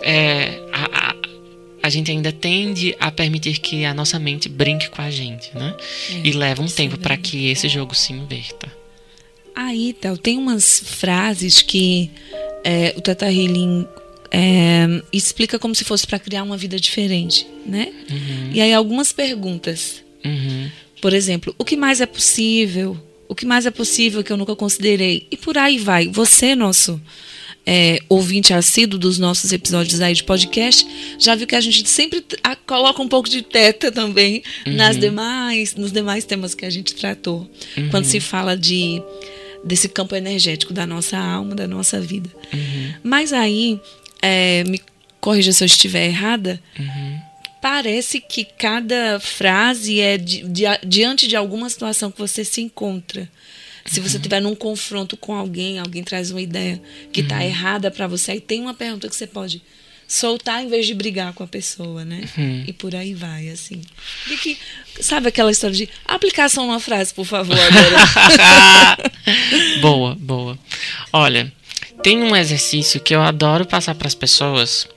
é, 0.00 0.60
a, 0.72 1.10
a, 1.10 1.14
a, 1.84 1.90
gente 1.90 2.10
ainda 2.10 2.32
tende 2.32 2.96
a 2.98 3.10
permitir 3.10 3.58
que 3.58 3.84
a 3.84 3.94
nossa 3.94 4.18
mente 4.18 4.48
brinque 4.48 4.88
com 4.88 5.00
a 5.00 5.10
gente, 5.10 5.50
né? 5.56 5.74
É, 6.10 6.20
e 6.24 6.32
leva 6.32 6.62
um 6.62 6.68
tempo 6.68 6.98
para 6.98 7.16
que 7.16 7.48
esse 7.48 7.68
jogo 7.68 7.94
se 7.94 8.12
inverta. 8.12 8.70
Aí, 9.54 9.92
Théo, 9.92 10.16
tem 10.16 10.36
umas 10.36 10.80
frases 10.84 11.62
que 11.62 12.10
é, 12.64 12.94
o 12.96 13.00
Tata 13.00 13.26
Healing 13.26 13.86
é, 14.30 14.86
explica 15.12 15.58
como 15.58 15.74
se 15.74 15.84
fosse 15.84 16.06
para 16.06 16.18
criar 16.18 16.42
uma 16.42 16.56
vida 16.56 16.78
diferente, 16.78 17.46
né? 17.64 17.92
Uhum. 18.10 18.50
E 18.52 18.60
aí 18.60 18.72
algumas 18.72 19.12
perguntas. 19.12 20.02
Uhum. 20.24 20.70
Por 21.00 21.12
exemplo, 21.12 21.54
o 21.58 21.64
que 21.64 21.76
mais 21.76 22.00
é 22.00 22.06
possível? 22.06 22.96
O 23.28 23.34
que 23.34 23.46
mais 23.46 23.66
é 23.66 23.70
possível 23.70 24.24
que 24.24 24.32
eu 24.32 24.36
nunca 24.36 24.56
considerei? 24.56 25.26
E 25.30 25.36
por 25.36 25.58
aí 25.58 25.78
vai. 25.78 26.08
Você, 26.08 26.54
nosso 26.54 27.00
é, 27.70 27.98
ouvinte 28.08 28.54
assíduo 28.54 28.98
dos 28.98 29.18
nossos 29.18 29.52
episódios 29.52 30.00
aí 30.00 30.14
de 30.14 30.24
podcast, 30.24 30.86
já 31.18 31.34
viu 31.34 31.46
que 31.46 31.54
a 31.54 31.60
gente 31.60 31.86
sempre 31.86 32.24
a, 32.42 32.56
coloca 32.56 33.02
um 33.02 33.08
pouco 33.08 33.28
de 33.28 33.42
teta 33.42 33.92
também 33.92 34.42
uhum. 34.66 34.74
nas 34.74 34.96
demais, 34.96 35.74
nos 35.74 35.92
demais 35.92 36.24
temas 36.24 36.54
que 36.54 36.64
a 36.64 36.70
gente 36.70 36.94
tratou. 36.94 37.48
Uhum. 37.76 37.90
Quando 37.90 38.06
se 38.06 38.20
fala 38.20 38.56
de 38.56 39.02
desse 39.62 39.86
campo 39.86 40.16
energético 40.16 40.72
da 40.72 40.86
nossa 40.86 41.18
alma, 41.18 41.54
da 41.54 41.68
nossa 41.68 42.00
vida. 42.00 42.30
Uhum. 42.54 42.94
Mas 43.02 43.34
aí, 43.34 43.78
é, 44.22 44.64
me 44.64 44.80
corrija 45.20 45.52
se 45.52 45.62
eu 45.62 45.66
estiver 45.66 46.06
errada, 46.06 46.58
uhum. 46.78 47.18
Parece 47.68 48.18
que 48.18 48.46
cada 48.46 49.20
frase 49.20 50.00
é 50.00 50.16
di, 50.16 50.42
di, 50.48 50.64
diante 50.86 51.28
de 51.28 51.36
alguma 51.36 51.68
situação 51.68 52.10
que 52.10 52.18
você 52.18 52.42
se 52.42 52.62
encontra. 52.62 53.30
Se 53.84 54.00
você 54.00 54.16
estiver 54.16 54.42
uhum. 54.42 54.50
num 54.50 54.54
confronto 54.54 55.18
com 55.18 55.34
alguém, 55.34 55.78
alguém 55.78 56.02
traz 56.02 56.30
uma 56.30 56.40
ideia 56.40 56.80
que 57.12 57.20
está 57.20 57.36
uhum. 57.36 57.42
errada 57.42 57.90
para 57.90 58.06
você, 58.06 58.32
aí 58.32 58.40
tem 58.40 58.62
uma 58.62 58.72
pergunta 58.72 59.06
que 59.06 59.14
você 59.14 59.26
pode 59.26 59.62
soltar 60.06 60.64
em 60.64 60.68
vez 60.68 60.86
de 60.86 60.94
brigar 60.94 61.34
com 61.34 61.44
a 61.44 61.46
pessoa, 61.46 62.06
né? 62.06 62.22
Uhum. 62.38 62.64
E 62.66 62.72
por 62.72 62.94
aí 62.96 63.12
vai, 63.12 63.50
assim. 63.50 63.82
E 64.30 64.38
que, 64.38 64.56
sabe 64.98 65.28
aquela 65.28 65.50
história 65.50 65.76
de 65.76 65.90
aplicação 66.06 66.64
numa 66.66 66.80
frase, 66.80 67.12
por 67.12 67.26
favor, 67.26 67.54
boa, 69.82 70.14
boa. 70.14 70.58
Olha, 71.12 71.52
tem 72.02 72.22
um 72.22 72.34
exercício 72.34 72.98
que 72.98 73.14
eu 73.14 73.20
adoro 73.20 73.66
passar 73.66 73.94
para 73.94 74.08
as 74.08 74.14
pessoas 74.14 74.88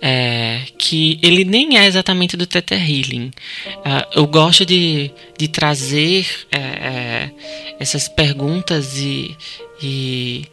é, 0.00 0.62
que 0.76 1.18
ele 1.22 1.44
nem 1.44 1.78
é 1.78 1.86
exatamente 1.86 2.36
do 2.36 2.46
Theta 2.46 2.74
Healing. 2.74 3.30
Uh, 3.66 4.18
eu 4.20 4.26
gosto 4.26 4.64
de, 4.64 5.10
de 5.36 5.48
trazer 5.48 6.26
é, 6.50 6.58
é, 6.58 7.30
essas 7.78 8.08
perguntas 8.08 8.98
e, 8.98 9.36
e, 9.82 10.44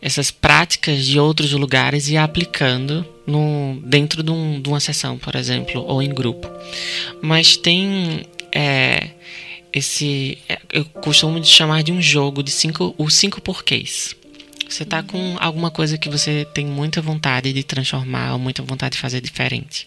essas 0.00 0.30
práticas 0.30 1.06
de 1.06 1.18
outros 1.18 1.52
lugares 1.52 2.08
e 2.08 2.16
aplicando 2.16 3.06
no, 3.26 3.80
dentro 3.84 4.22
de, 4.22 4.30
um, 4.30 4.60
de, 4.60 4.68
uma 4.68 4.80
sessão, 4.80 5.16
por 5.18 5.34
exemplo, 5.34 5.82
ou 5.86 6.02
em 6.02 6.12
grupo. 6.12 6.50
Mas 7.22 7.56
tem 7.56 8.22
é, 8.52 9.10
esse. 9.72 10.38
É, 10.48 10.58
eu 10.72 10.84
costumo 10.84 11.42
chamar 11.44 11.82
de 11.82 11.92
um 11.92 12.00
jogo 12.00 12.42
de 12.42 12.50
cinco, 12.50 12.94
os 12.98 13.14
cinco 13.14 13.40
porquês. 13.40 14.14
Você 14.74 14.82
está 14.82 15.04
com 15.04 15.36
alguma 15.38 15.70
coisa 15.70 15.96
que 15.96 16.08
você 16.08 16.44
tem 16.52 16.66
muita 16.66 17.00
vontade 17.00 17.52
de 17.52 17.62
transformar 17.62 18.32
ou 18.32 18.40
muita 18.40 18.60
vontade 18.60 18.96
de 18.96 19.00
fazer 19.00 19.20
diferente. 19.20 19.86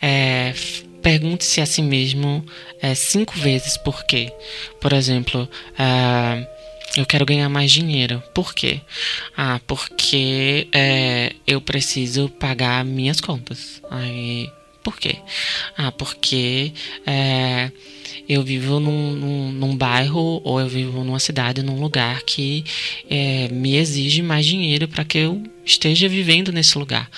É, 0.00 0.54
Pergunte-se 1.02 1.60
a 1.60 1.66
si 1.66 1.82
mesmo 1.82 2.46
é, 2.80 2.94
cinco 2.94 3.36
vezes 3.36 3.76
por 3.76 4.04
quê. 4.04 4.32
Por 4.80 4.92
exemplo, 4.92 5.48
uh, 5.72 6.46
eu 6.96 7.04
quero 7.04 7.26
ganhar 7.26 7.48
mais 7.48 7.72
dinheiro. 7.72 8.22
Por 8.32 8.54
quê? 8.54 8.80
Ah, 9.36 9.60
porque 9.66 10.68
é, 10.72 11.34
eu 11.44 11.60
preciso 11.60 12.28
pagar 12.28 12.84
minhas 12.84 13.20
contas. 13.20 13.82
Aí, 13.90 14.48
por 14.82 14.98
quê? 14.98 15.16
Ah, 15.76 15.92
porque 15.92 16.72
é, 17.06 17.70
eu 18.28 18.42
vivo 18.42 18.80
num, 18.80 19.12
num, 19.12 19.52
num, 19.52 19.76
bairro 19.76 20.40
ou 20.44 20.60
eu 20.60 20.68
vivo 20.68 21.04
numa 21.04 21.18
cidade, 21.18 21.62
num 21.62 21.80
lugar 21.80 22.22
que 22.22 22.64
é, 23.08 23.48
me 23.48 23.76
exige 23.76 24.22
mais 24.22 24.44
dinheiro 24.46 24.88
para 24.88 25.04
que 25.04 25.18
eu 25.18 25.42
esteja 25.64 26.08
vivendo 26.08 26.52
nesse 26.52 26.76
lugar. 26.78 27.10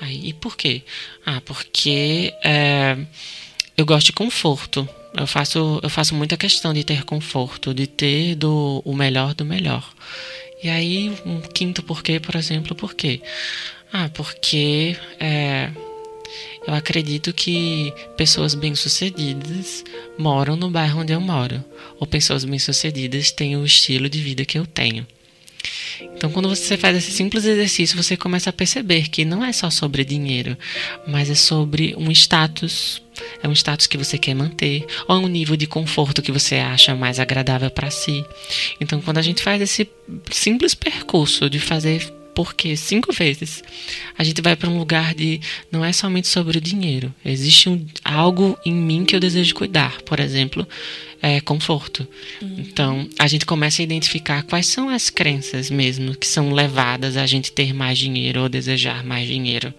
Aí, 0.00 0.28
e 0.28 0.32
por 0.32 0.56
quê? 0.56 0.82
Ah, 1.26 1.40
porque 1.40 2.32
é, 2.44 2.96
eu 3.76 3.84
gosto 3.84 4.06
de 4.06 4.12
conforto. 4.12 4.88
Eu 5.14 5.26
faço, 5.26 5.80
eu 5.82 5.90
faço 5.90 6.14
muita 6.14 6.36
questão 6.36 6.72
de 6.72 6.84
ter 6.84 7.04
conforto, 7.04 7.74
de 7.74 7.86
ter 7.86 8.36
do, 8.36 8.82
o 8.84 8.94
melhor 8.94 9.34
do 9.34 9.44
melhor. 9.44 9.88
E 10.62 10.68
aí, 10.68 11.12
um 11.24 11.40
quinto 11.40 11.82
porquê, 11.82 12.20
por 12.20 12.36
exemplo, 12.36 12.74
por 12.74 12.94
quê? 12.94 13.20
Ah, 13.92 14.10
porque 14.12 14.96
é, 15.18 15.70
eu 16.68 16.74
acredito 16.74 17.32
que 17.32 17.94
pessoas 18.14 18.54
bem-sucedidas 18.54 19.82
moram 20.18 20.54
no 20.54 20.70
bairro 20.70 21.00
onde 21.00 21.14
eu 21.14 21.20
moro, 21.20 21.64
ou 21.98 22.06
pessoas 22.06 22.44
bem-sucedidas 22.44 23.30
têm 23.30 23.56
o 23.56 23.64
estilo 23.64 24.06
de 24.06 24.20
vida 24.20 24.44
que 24.44 24.58
eu 24.58 24.66
tenho. 24.66 25.06
Então, 25.98 26.30
quando 26.30 26.46
você 26.46 26.76
faz 26.76 26.94
esse 26.94 27.10
simples 27.10 27.46
exercício, 27.46 27.96
você 27.96 28.18
começa 28.18 28.50
a 28.50 28.52
perceber 28.52 29.08
que 29.08 29.24
não 29.24 29.42
é 29.42 29.50
só 29.50 29.70
sobre 29.70 30.04
dinheiro, 30.04 30.58
mas 31.06 31.30
é 31.30 31.34
sobre 31.34 31.94
um 31.96 32.10
status. 32.10 33.00
É 33.42 33.48
um 33.48 33.52
status 33.52 33.86
que 33.86 33.96
você 33.96 34.18
quer 34.18 34.34
manter, 34.34 34.84
ou 35.08 35.16
é 35.16 35.18
um 35.18 35.26
nível 35.26 35.56
de 35.56 35.66
conforto 35.66 36.20
que 36.20 36.30
você 36.30 36.56
acha 36.56 36.94
mais 36.94 37.18
agradável 37.18 37.70
para 37.70 37.90
si. 37.90 38.22
Então, 38.78 39.00
quando 39.00 39.16
a 39.16 39.22
gente 39.22 39.42
faz 39.42 39.62
esse 39.62 39.88
simples 40.30 40.74
percurso 40.74 41.48
de 41.48 41.58
fazer 41.58 42.12
porque 42.38 42.76
cinco 42.76 43.12
vezes 43.12 43.64
a 44.16 44.22
gente 44.22 44.40
vai 44.40 44.54
para 44.54 44.70
um 44.70 44.78
lugar 44.78 45.12
de 45.12 45.40
não 45.72 45.84
é 45.84 45.92
somente 45.92 46.28
sobre 46.28 46.58
o 46.58 46.60
dinheiro. 46.60 47.12
Existe 47.24 47.68
um, 47.68 47.84
algo 48.04 48.56
em 48.64 48.72
mim 48.72 49.04
que 49.04 49.16
eu 49.16 49.18
desejo 49.18 49.56
cuidar, 49.56 50.00
por 50.02 50.20
exemplo, 50.20 50.64
é, 51.20 51.40
conforto. 51.40 52.06
Uhum. 52.40 52.54
Então 52.58 53.08
a 53.18 53.26
gente 53.26 53.44
começa 53.44 53.82
a 53.82 53.84
identificar 53.84 54.44
quais 54.44 54.68
são 54.68 54.88
as 54.88 55.10
crenças 55.10 55.68
mesmo 55.68 56.16
que 56.16 56.28
são 56.28 56.52
levadas 56.52 57.16
a 57.16 57.26
gente 57.26 57.50
ter 57.50 57.74
mais 57.74 57.98
dinheiro 57.98 58.42
ou 58.42 58.48
desejar 58.48 59.02
mais 59.02 59.26
dinheiro. 59.26 59.74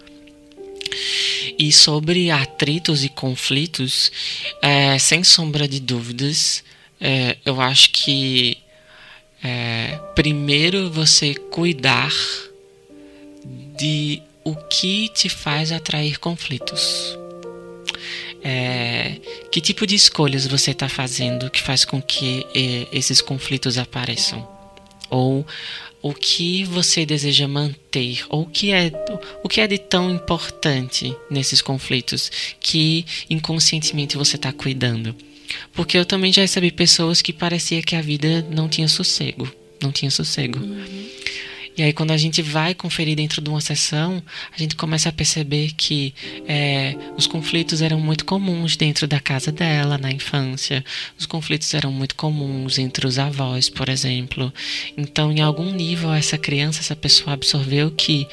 E 1.58 1.72
sobre 1.72 2.30
atritos 2.30 3.02
e 3.04 3.08
conflitos, 3.08 4.12
é, 4.60 4.98
sem 4.98 5.24
sombra 5.24 5.66
de 5.66 5.80
dúvidas, 5.80 6.62
é, 7.00 7.38
eu 7.42 7.58
acho 7.58 7.88
que 7.88 8.58
é, 9.42 9.98
primeiro 10.14 10.90
você 10.90 11.34
cuidar 11.34 12.12
de 13.80 14.22
o 14.44 14.54
que 14.54 15.08
te 15.08 15.30
faz 15.30 15.72
atrair 15.72 16.20
conflitos. 16.20 17.16
É, 18.42 19.16
que 19.50 19.60
tipo 19.60 19.86
de 19.86 19.94
escolhas 19.94 20.46
você 20.46 20.70
está 20.70 20.88
fazendo 20.88 21.50
que 21.50 21.60
faz 21.60 21.84
com 21.84 22.00
que 22.00 22.46
é, 22.54 22.86
esses 22.92 23.22
conflitos 23.22 23.78
apareçam? 23.78 24.46
Ou 25.08 25.46
o 26.02 26.12
que 26.12 26.64
você 26.64 27.06
deseja 27.06 27.48
manter? 27.48 28.24
Ou 28.28 28.42
o 28.42 28.46
que 28.46 28.70
é, 28.70 28.92
o 29.42 29.48
que 29.48 29.62
é 29.62 29.66
de 29.66 29.78
tão 29.78 30.10
importante 30.10 31.16
nesses 31.30 31.62
conflitos 31.62 32.30
que 32.60 33.06
inconscientemente 33.30 34.16
você 34.16 34.36
está 34.36 34.52
cuidando? 34.52 35.16
Porque 35.72 35.96
eu 35.96 36.04
também 36.04 36.32
já 36.32 36.42
recebi 36.42 36.70
pessoas 36.70 37.22
que 37.22 37.32
parecia 37.32 37.82
que 37.82 37.96
a 37.96 38.02
vida 38.02 38.46
não 38.50 38.68
tinha 38.68 38.88
sossego. 38.88 39.50
Não 39.82 39.90
tinha 39.90 40.10
sossego. 40.10 40.58
Uhum. 40.58 41.08
E 41.80 41.82
aí, 41.82 41.94
quando 41.94 42.10
a 42.10 42.16
gente 42.18 42.42
vai 42.42 42.74
conferir 42.74 43.16
dentro 43.16 43.40
de 43.40 43.48
uma 43.48 43.62
sessão, 43.62 44.22
a 44.54 44.58
gente 44.58 44.76
começa 44.76 45.08
a 45.08 45.12
perceber 45.12 45.72
que 45.74 46.12
é, 46.46 46.94
os 47.16 47.26
conflitos 47.26 47.80
eram 47.80 47.98
muito 47.98 48.26
comuns 48.26 48.76
dentro 48.76 49.08
da 49.08 49.18
casa 49.18 49.50
dela, 49.50 49.96
na 49.96 50.12
infância. 50.12 50.84
Os 51.18 51.24
conflitos 51.24 51.72
eram 51.72 51.90
muito 51.90 52.14
comuns 52.16 52.78
entre 52.78 53.06
os 53.06 53.18
avós, 53.18 53.70
por 53.70 53.88
exemplo. 53.88 54.52
Então, 54.94 55.32
em 55.32 55.40
algum 55.40 55.72
nível, 55.72 56.12
essa 56.12 56.36
criança, 56.36 56.80
essa 56.80 56.94
pessoa 56.94 57.32
absorveu 57.32 57.90
que 57.90 58.28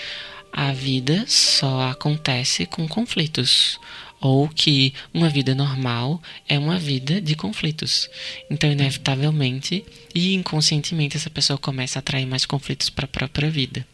a 0.52 0.74
vida 0.74 1.24
só 1.26 1.90
acontece 1.90 2.66
com 2.66 2.86
conflitos 2.86 3.80
ou 4.20 4.48
que 4.48 4.94
uma 5.14 5.30
vida 5.30 5.54
normal 5.54 6.22
é 6.48 6.58
uma 6.58 6.80
vida 6.80 7.22
de 7.22 7.36
conflitos. 7.36 8.10
Então, 8.50 8.72
inevitavelmente 8.72 9.86
e 10.14 10.34
inconscientemente, 10.34 11.18
essa 11.18 11.30
pessoa 11.30 11.58
começa 11.58 12.00
a 12.00 12.02
atrair 12.02 12.26
mais 12.26 12.46
conflitos 12.46 12.90
para 12.90 13.06
a 13.06 13.10
própria 13.10 13.50
vida. 13.50 13.86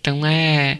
Então, 0.00 0.24
é 0.24 0.78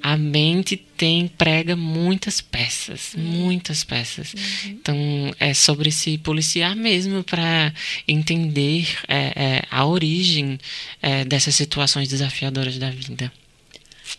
a 0.00 0.16
mente 0.16 0.76
tem 0.76 1.28
prega 1.28 1.76
muitas 1.76 2.40
peças, 2.40 3.12
muitas 3.16 3.84
peças. 3.84 4.34
Uhum. 4.34 4.70
Então, 4.70 4.96
é 5.38 5.54
sobre 5.54 5.92
se 5.92 6.18
policiar 6.18 6.74
mesmo 6.74 7.22
para 7.22 7.72
entender 8.06 8.88
é, 9.06 9.32
é, 9.36 9.62
a 9.70 9.86
origem 9.86 10.58
é, 11.00 11.24
dessas 11.24 11.54
situações 11.54 12.08
desafiadoras 12.08 12.78
da 12.78 12.90
vida. 12.90 13.32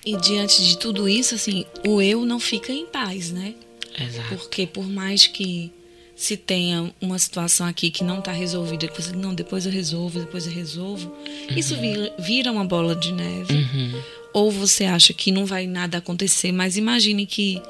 E 0.05 0.17
diante 0.17 0.63
de 0.63 0.77
tudo 0.77 1.07
isso, 1.07 1.35
assim, 1.35 1.65
o 1.85 2.01
eu 2.01 2.25
não 2.25 2.39
fica 2.39 2.71
em 2.71 2.85
paz, 2.85 3.31
né? 3.31 3.53
Exato. 3.99 4.35
Porque 4.35 4.65
por 4.65 4.87
mais 4.87 5.27
que 5.27 5.71
se 6.15 6.37
tenha 6.37 6.93
uma 7.01 7.17
situação 7.17 7.65
aqui 7.67 7.89
que 7.89 8.03
não 8.03 8.19
está 8.19 8.31
resolvida, 8.31 8.87
que 8.87 9.01
você 9.01 9.13
não, 9.15 9.33
depois 9.33 9.65
eu 9.65 9.71
resolvo, 9.71 10.19
depois 10.19 10.45
eu 10.45 10.53
resolvo, 10.53 11.09
uhum. 11.09 11.57
isso 11.57 11.75
vira, 11.75 12.13
vira, 12.19 12.51
uma 12.51 12.63
bola 12.63 12.95
de 12.95 13.11
neve. 13.11 13.53
Uhum. 13.53 14.01
Ou 14.33 14.51
você 14.51 14.85
acha 14.85 15.13
que 15.13 15.31
não 15.31 15.45
vai 15.45 15.67
nada 15.67 15.97
acontecer, 15.97 16.51
mas 16.51 16.77
imagine 16.77 17.25
que 17.25 17.61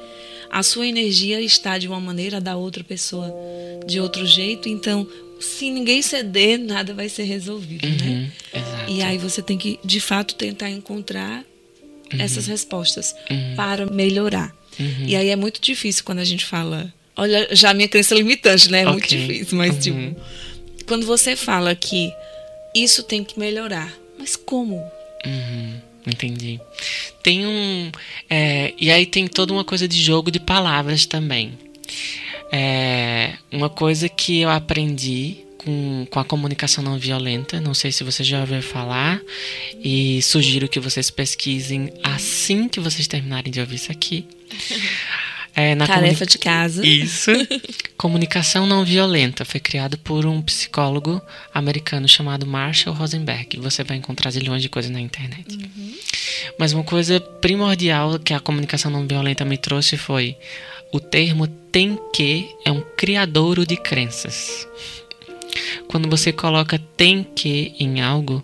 a 0.50 0.62
sua 0.62 0.86
energia 0.86 1.42
está 1.42 1.78
de 1.78 1.88
uma 1.88 2.00
maneira, 2.00 2.40
da 2.40 2.56
outra 2.56 2.84
pessoa 2.84 3.34
de 3.88 4.00
outro 4.00 4.26
jeito, 4.26 4.70
então 4.70 5.08
se 5.40 5.70
ninguém 5.70 6.02
ceder, 6.02 6.58
nada 6.60 6.94
vai 6.94 7.10
ser 7.10 7.24
resolvido, 7.24 7.88
né? 7.88 7.96
uhum. 8.02 8.22
né? 8.22 8.32
Exato. 8.54 8.92
E 8.92 9.02
aí 9.02 9.18
você 9.18 9.42
tem 9.42 9.58
que, 9.58 9.80
de 9.84 10.00
fato, 10.00 10.36
tentar 10.36 10.70
encontrar 10.70 11.44
uhum. 12.14 12.20
essas 12.20 12.48
respostas 12.48 13.16
uhum. 13.30 13.56
para 13.56 13.86
melhorar. 13.86 14.56
Uhum. 14.80 15.06
E 15.06 15.16
aí 15.16 15.30
é 15.30 15.36
muito 15.36 15.62
difícil 15.62 16.04
quando 16.04 16.20
a 16.20 16.26
gente 16.26 16.46
fala. 16.46 16.94
Olha, 17.16 17.48
já 17.52 17.70
a 17.70 17.74
minha 17.74 17.88
crença 17.88 18.14
é 18.14 18.18
limitante, 18.18 18.72
né? 18.72 18.82
É 18.82 18.90
okay. 18.90 18.94
muito 18.94 19.08
difícil, 19.08 19.58
mas 19.58 19.74
uhum. 19.74 19.80
tipo. 19.80 20.22
Quando 20.86 21.06
você 21.06 21.36
fala 21.36 21.74
que 21.76 22.12
isso 22.76 23.04
tem 23.04 23.24
que 23.24 23.40
melhorar, 23.40 23.94
mas 24.18 24.36
como? 24.36 24.76
Uhum. 25.26 25.80
Entendi. 26.06 26.60
Tem 27.22 27.46
um. 27.46 27.92
É, 28.30 28.74
e 28.78 28.92
aí 28.92 29.06
tem 29.06 29.28
toda 29.28 29.54
uma 29.54 29.64
coisa 29.64 29.88
de 29.88 30.02
jogo 30.02 30.30
de 30.30 30.40
palavras 30.40 31.06
também. 31.06 31.54
É, 32.52 33.34
uma 33.52 33.70
coisa 33.70 34.10
que 34.10 34.42
eu 34.42 34.50
aprendi 34.50 35.38
com, 35.64 36.08
com 36.10 36.20
a 36.20 36.26
comunicação 36.26 36.84
não 36.84 36.98
violenta, 36.98 37.60
não 37.60 37.74
sei 37.74 37.92
se 37.92 38.04
você 38.04 38.24
já 38.24 38.42
ouviu 38.42 38.62
falar, 38.62 39.22
e 39.84 40.22
sugiro 40.22 40.68
que 40.68 40.80
vocês 40.80 41.10
pesquisem 41.10 41.92
assim 42.04 42.68
que 42.68 42.80
vocês 42.80 43.08
terminarem 43.08 43.52
de 43.52 43.60
ouvir 43.60 43.76
isso 43.76 43.92
aqui. 43.92 44.26
É, 45.56 45.76
Tarefa 45.76 46.26
de 46.26 46.40
casa. 46.40 46.86
Isso. 46.86 47.30
Comunicação 47.96 48.66
não 48.66 48.84
violenta 48.84 49.46
foi 49.46 49.60
criado 49.60 50.00
por 50.00 50.26
um 50.26 50.42
psicólogo 50.42 51.22
americano 51.54 52.08
chamado 52.08 52.48
Marshall 52.48 52.96
Rosenberg. 52.96 53.60
Você 53.60 53.84
vai 53.84 53.98
encontrar 53.98 54.32
zilhões 54.32 54.64
de 54.64 54.70
coisas 54.70 54.90
na 54.90 55.00
internet. 55.00 55.56
Uhum. 55.56 55.94
Mas 56.58 56.74
uma 56.74 56.84
coisa 56.84 57.20
primordial 57.20 58.18
que 58.18 58.34
a 58.34 58.40
comunicação 58.40 58.90
não 58.90 59.08
violenta 59.08 59.46
me 59.46 59.58
trouxe 59.58 59.96
foi 59.96 60.36
o 60.92 61.00
termo 61.00 61.48
tem 61.48 62.00
que 62.14 62.50
é 62.66 62.72
um 62.72 62.82
criadouro 62.96 63.66
de 63.66 63.78
crenças. 63.78 64.68
Quando 65.88 66.10
você 66.10 66.32
coloca 66.32 66.80
tem 66.98 67.24
que 67.24 67.74
em 67.80 68.02
algo, 68.02 68.44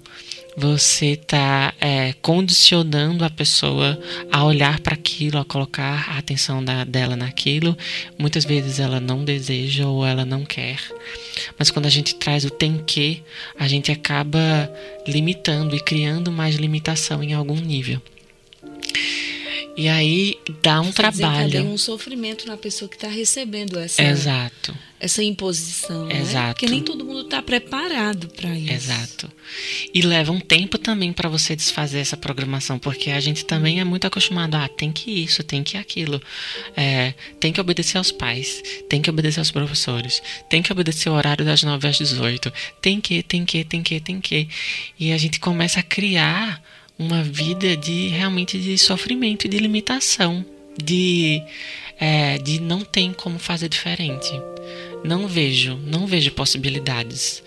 você 0.60 1.12
está 1.12 1.74
é, 1.80 2.14
condicionando 2.22 3.24
a 3.24 3.30
pessoa 3.30 3.98
a 4.30 4.44
olhar 4.44 4.80
para 4.82 4.94
aquilo, 4.94 5.40
a 5.40 5.46
colocar 5.46 6.10
a 6.10 6.18
atenção 6.18 6.64
da, 6.64 6.84
dela 6.84 7.16
naquilo. 7.16 7.78
Muitas 8.18 8.44
vezes 8.44 8.80
ela 8.80 9.00
não 9.00 9.24
deseja 9.24 9.88
ou 9.88 10.06
ela 10.06 10.26
não 10.26 10.44
quer. 10.44 10.80
Mas 11.58 11.72
quando 11.72 11.86
a 11.86 11.90
gente 11.90 12.16
traz 12.16 12.44
o 12.44 12.50
tem 12.50 12.84
que, 12.86 13.24
a 13.58 13.68
gente 13.68 13.92
acaba 13.92 14.70
limitando 15.08 15.76
e 15.76 15.80
criando 15.80 16.32
mais 16.32 16.56
limitação 16.56 17.24
em 17.24 17.34
algum 17.34 17.56
nível. 17.56 18.02
E 19.80 19.88
aí 19.88 20.38
dá 20.62 20.82
um 20.82 20.92
Você 20.92 20.94
trabalho. 20.94 21.64
um 21.64 21.78
sofrimento 21.78 22.46
na 22.46 22.58
pessoa 22.58 22.90
que 22.90 22.98
está 22.98 23.08
recebendo 23.08 23.80
essa, 23.80 24.04
Exato. 24.04 24.76
essa 25.00 25.24
imposição. 25.24 26.08
Né? 26.08 26.20
Exato. 26.20 26.48
Né? 26.48 26.54
Porque 26.54 26.66
nem 26.68 26.84
todo 26.84 27.06
mundo 27.06 27.22
está 27.22 27.42
preparado 27.42 28.28
para 28.28 28.50
isso. 28.60 28.74
Exato. 28.74 29.32
E 29.94 30.02
leva 30.02 30.34
um 30.34 30.40
tempo 30.42 30.78
também 30.78 31.14
para 31.14 31.30
você 31.30 31.56
desfazer 31.56 32.00
essa 32.00 32.18
programação, 32.18 32.78
porque 32.78 33.10
a 33.10 33.22
gente 33.22 33.46
também 33.46 33.80
é 33.80 33.86
muito 33.86 34.06
acostumado 34.06 34.56
a 34.56 34.66
ah, 34.66 34.68
tem 34.68 34.92
que 34.92 35.12
isso, 35.12 35.46
tem 35.46 35.64
que 35.64 35.78
aquilo, 35.78 36.22
é, 36.76 37.14
tem 37.40 37.54
que 37.54 37.62
obedecer 37.62 38.00
aos 38.00 38.12
pais, 38.12 38.62
tem 38.90 39.02
que 39.02 39.10
obedecer 39.10 39.40
aos 39.40 39.50
professores, 39.50 40.22
tem 40.50 40.62
que 40.62 40.74
obedecer 40.74 41.10
o 41.10 41.14
horário 41.14 41.46
das 41.46 41.64
9 41.64 41.88
às 41.88 41.98
18, 41.98 42.52
tem 42.82 43.00
que, 43.00 43.24
tem 43.24 43.46
que, 43.46 43.64
tem 43.64 43.82
que, 43.82 44.00
tem 44.02 44.20
que. 44.20 44.50
E 45.00 45.14
a 45.14 45.18
gente 45.18 45.40
começa 45.40 45.80
a 45.80 45.84
criar 45.84 46.62
uma 47.00 47.24
vida 47.24 47.78
de 47.78 48.10
realmente 48.10 48.60
de 48.60 48.78
sofrimento 48.78 49.46
e 49.46 49.50
de 49.50 49.58
limitação, 49.58 50.46
de, 50.78 51.42
é, 51.98 52.38
de 52.38 52.60
não 52.60 52.82
tem 52.82 53.14
como 53.14 53.40
fazer 53.40 53.70
diferente. 53.70 54.30
Não 55.04 55.26
vejo, 55.26 55.78
não 55.78 56.06
vejo 56.06 56.32
possibilidades. 56.32 57.42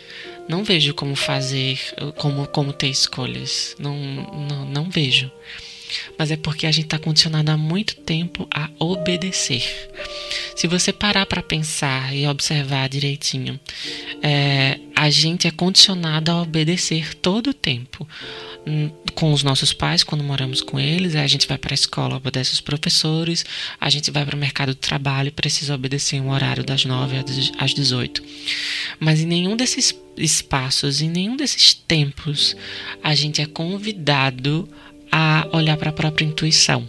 Não 0.49 0.65
vejo 0.65 0.95
como 0.95 1.15
fazer, 1.15 1.79
como, 2.17 2.47
como 2.49 2.73
ter 2.73 2.89
escolhas. 2.89 3.77
Não, 3.79 3.97
não, 3.97 4.65
não 4.65 4.91
vejo. 4.91 5.31
Mas 6.19 6.31
é 6.31 6.37
porque 6.37 6.67
a 6.67 6.73
gente 6.73 6.87
está 6.87 6.99
condicionado 6.99 7.51
há 7.51 7.57
muito 7.57 7.97
tempo 7.97 8.49
a 8.51 8.71
obedecer. 8.79 9.63
Se 10.57 10.67
você 10.67 10.93
parar 10.93 11.27
para 11.27 11.43
pensar 11.43 12.15
e 12.15 12.27
observar 12.27 12.89
direitinho, 12.89 13.61
é, 14.23 14.79
a 14.95 15.11
gente 15.11 15.47
é 15.47 15.51
condicionado 15.51 16.31
a 16.31 16.43
obedecer 16.43 17.15
todo 17.15 17.51
o 17.51 17.55
tempo. 17.55 18.09
Hum, 18.67 18.91
com 19.15 19.33
os 19.33 19.43
nossos 19.43 19.73
pais, 19.73 20.05
quando 20.05 20.23
moramos 20.23 20.61
com 20.61 20.79
eles, 20.79 21.17
a 21.17 21.27
gente 21.27 21.49
vai 21.49 21.59
para 21.59 21.73
a 21.73 21.75
escola, 21.75 22.17
obedece 22.17 22.53
os 22.53 22.61
professores, 22.61 23.45
a 23.81 23.91
gente 23.91 24.11
vai 24.11 24.25
para 24.25 24.37
o 24.37 24.39
mercado 24.39 24.71
de 24.71 24.77
trabalho 24.77 25.29
e 25.29 25.33
precisa 25.33 25.75
obedecer 25.75 26.21
um 26.21 26.31
horário 26.31 26.65
das 26.65 26.85
9 26.85 27.17
às 27.59 27.75
18. 27.75 28.23
Mas 29.01 29.21
em 29.21 29.27
nenhum 29.27 29.57
desses 29.57 29.95
espaços, 30.17 31.01
em 31.01 31.09
nenhum 31.09 31.37
desses 31.37 31.75
tempos, 31.75 32.57
a 33.03 33.15
gente 33.15 33.41
é 33.41 33.47
convidado 33.47 34.69
a 35.11 35.49
olhar 35.53 35.77
para 35.77 35.91
a 35.91 35.93
própria 35.93 36.25
intuição. 36.25 36.89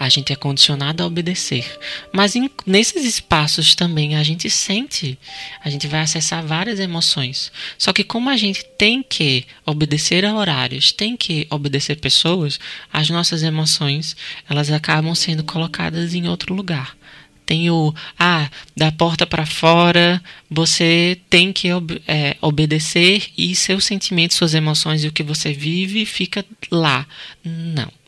A 0.00 0.08
gente 0.08 0.32
é 0.32 0.36
condicionado 0.36 1.02
a 1.02 1.06
obedecer. 1.06 1.78
Mas 2.10 2.34
em, 2.34 2.50
nesses 2.64 3.04
espaços 3.04 3.74
também 3.74 4.16
a 4.16 4.22
gente 4.22 4.48
sente, 4.48 5.18
a 5.62 5.68
gente 5.68 5.86
vai 5.86 6.00
acessar 6.00 6.42
várias 6.42 6.80
emoções. 6.80 7.52
Só 7.76 7.92
que 7.92 8.02
como 8.02 8.30
a 8.30 8.36
gente 8.38 8.64
tem 8.78 9.02
que 9.02 9.44
obedecer 9.66 10.24
a 10.24 10.34
horários, 10.34 10.90
tem 10.90 11.18
que 11.18 11.46
obedecer 11.50 11.96
pessoas, 11.96 12.58
as 12.90 13.10
nossas 13.10 13.42
emoções, 13.42 14.16
elas 14.48 14.70
acabam 14.70 15.14
sendo 15.14 15.44
colocadas 15.44 16.14
em 16.14 16.26
outro 16.26 16.54
lugar 16.54 16.96
tem 17.44 17.68
o 17.68 17.92
ah 18.16 18.48
da 18.76 18.92
porta 18.92 19.26
para 19.26 19.44
fora 19.44 20.22
você 20.48 21.18
tem 21.28 21.52
que 21.52 21.72
ob 21.72 22.00
é, 22.06 22.36
obedecer 22.40 23.28
e 23.36 23.56
seus 23.56 23.84
sentimentos 23.86 24.36
suas 24.36 24.54
emoções 24.54 25.02
e 25.02 25.08
o 25.08 25.12
que 25.12 25.24
você 25.24 25.52
vive 25.52 26.06
fica 26.06 26.44
lá 26.70 27.04
não 27.44 27.99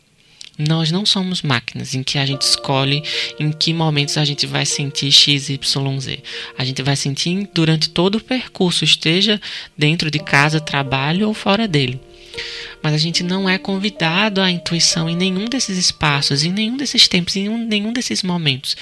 nós 0.57 0.91
não 0.91 1.05
somos 1.05 1.41
máquinas 1.41 1.95
em 1.95 2.03
que 2.03 2.17
a 2.17 2.25
gente 2.25 2.43
escolhe 2.43 3.03
em 3.39 3.51
que 3.51 3.73
momentos 3.73 4.17
a 4.17 4.25
gente 4.25 4.45
vai 4.45 4.65
sentir 4.65 5.11
X, 5.11 5.49
Y, 5.49 5.99
Z. 5.99 6.19
A 6.57 6.63
gente 6.63 6.81
vai 6.81 6.95
sentir 6.95 7.49
durante 7.53 7.89
todo 7.89 8.15
o 8.15 8.23
percurso, 8.23 8.83
esteja 8.83 9.41
dentro 9.77 10.11
de 10.11 10.19
casa, 10.19 10.59
trabalho 10.59 11.27
ou 11.27 11.33
fora 11.33 11.67
dele. 11.67 11.99
Mas 12.81 12.93
a 12.93 12.97
gente 12.97 13.23
não 13.23 13.47
é 13.47 13.57
convidado 13.57 14.41
à 14.41 14.51
intuição 14.51 15.09
em 15.09 15.15
nenhum 15.15 15.45
desses 15.45 15.77
espaços, 15.77 16.43
em 16.43 16.51
nenhum 16.51 16.75
desses 16.75 17.07
tempos, 17.07 17.35
em 17.35 17.47
nenhum 17.47 17.93
desses 17.93 18.23
momentos. 18.23 18.75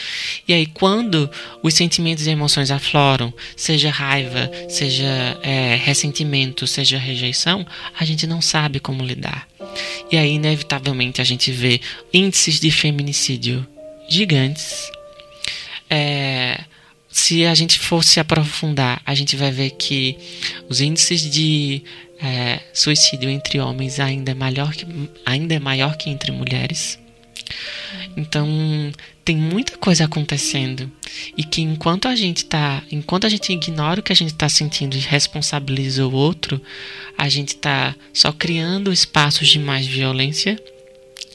E 0.47 0.53
aí, 0.53 0.65
quando 0.65 1.29
os 1.61 1.73
sentimentos 1.73 2.25
e 2.25 2.29
emoções 2.29 2.71
afloram, 2.71 3.33
seja 3.55 3.91
raiva, 3.91 4.49
seja 4.69 5.37
é, 5.43 5.75
ressentimento, 5.75 6.65
seja 6.65 6.97
rejeição, 6.97 7.65
a 7.99 8.05
gente 8.05 8.25
não 8.25 8.41
sabe 8.41 8.79
como 8.79 9.03
lidar. 9.03 9.47
E 10.11 10.17
aí, 10.17 10.33
inevitavelmente, 10.33 11.21
a 11.21 11.23
gente 11.23 11.51
vê 11.51 11.79
índices 12.13 12.59
de 12.59 12.71
feminicídio 12.71 13.65
gigantes. 14.09 14.89
É, 15.89 16.61
se 17.11 17.45
a 17.45 17.53
gente 17.53 17.77
for 17.77 18.03
se 18.03 18.19
aprofundar, 18.19 19.01
a 19.05 19.13
gente 19.13 19.35
vai 19.35 19.51
ver 19.51 19.71
que 19.71 20.17
os 20.69 20.79
índices 20.79 21.29
de 21.29 21.83
é, 22.21 22.59
suicídio 22.73 23.29
entre 23.29 23.59
homens 23.59 23.99
ainda 23.99 24.31
é, 24.31 24.35
maior 24.35 24.73
que, 24.73 24.85
ainda 25.25 25.55
é 25.55 25.59
maior 25.59 25.97
que 25.97 26.09
entre 26.09 26.31
mulheres. 26.31 26.99
Então 28.15 28.47
tem 29.25 29.35
muita 29.35 29.77
coisa 29.77 30.05
acontecendo 30.05 30.91
e 31.37 31.43
que 31.43 31.61
enquanto 31.61 32.07
a 32.07 32.15
gente 32.15 32.45
tá, 32.45 32.83
enquanto 32.91 33.25
a 33.25 33.29
gente 33.29 33.51
ignora 33.51 33.99
o 33.99 34.03
que 34.03 34.11
a 34.11 34.15
gente 34.15 34.33
está 34.33 34.49
sentindo 34.49 34.95
e 34.95 34.99
responsabiliza 34.99 36.05
o 36.05 36.13
outro, 36.13 36.61
a 37.17 37.27
gente 37.29 37.49
está 37.49 37.95
só 38.13 38.31
criando 38.31 38.91
espaços 38.91 39.47
de 39.47 39.59
mais 39.59 39.85
violência 39.85 40.61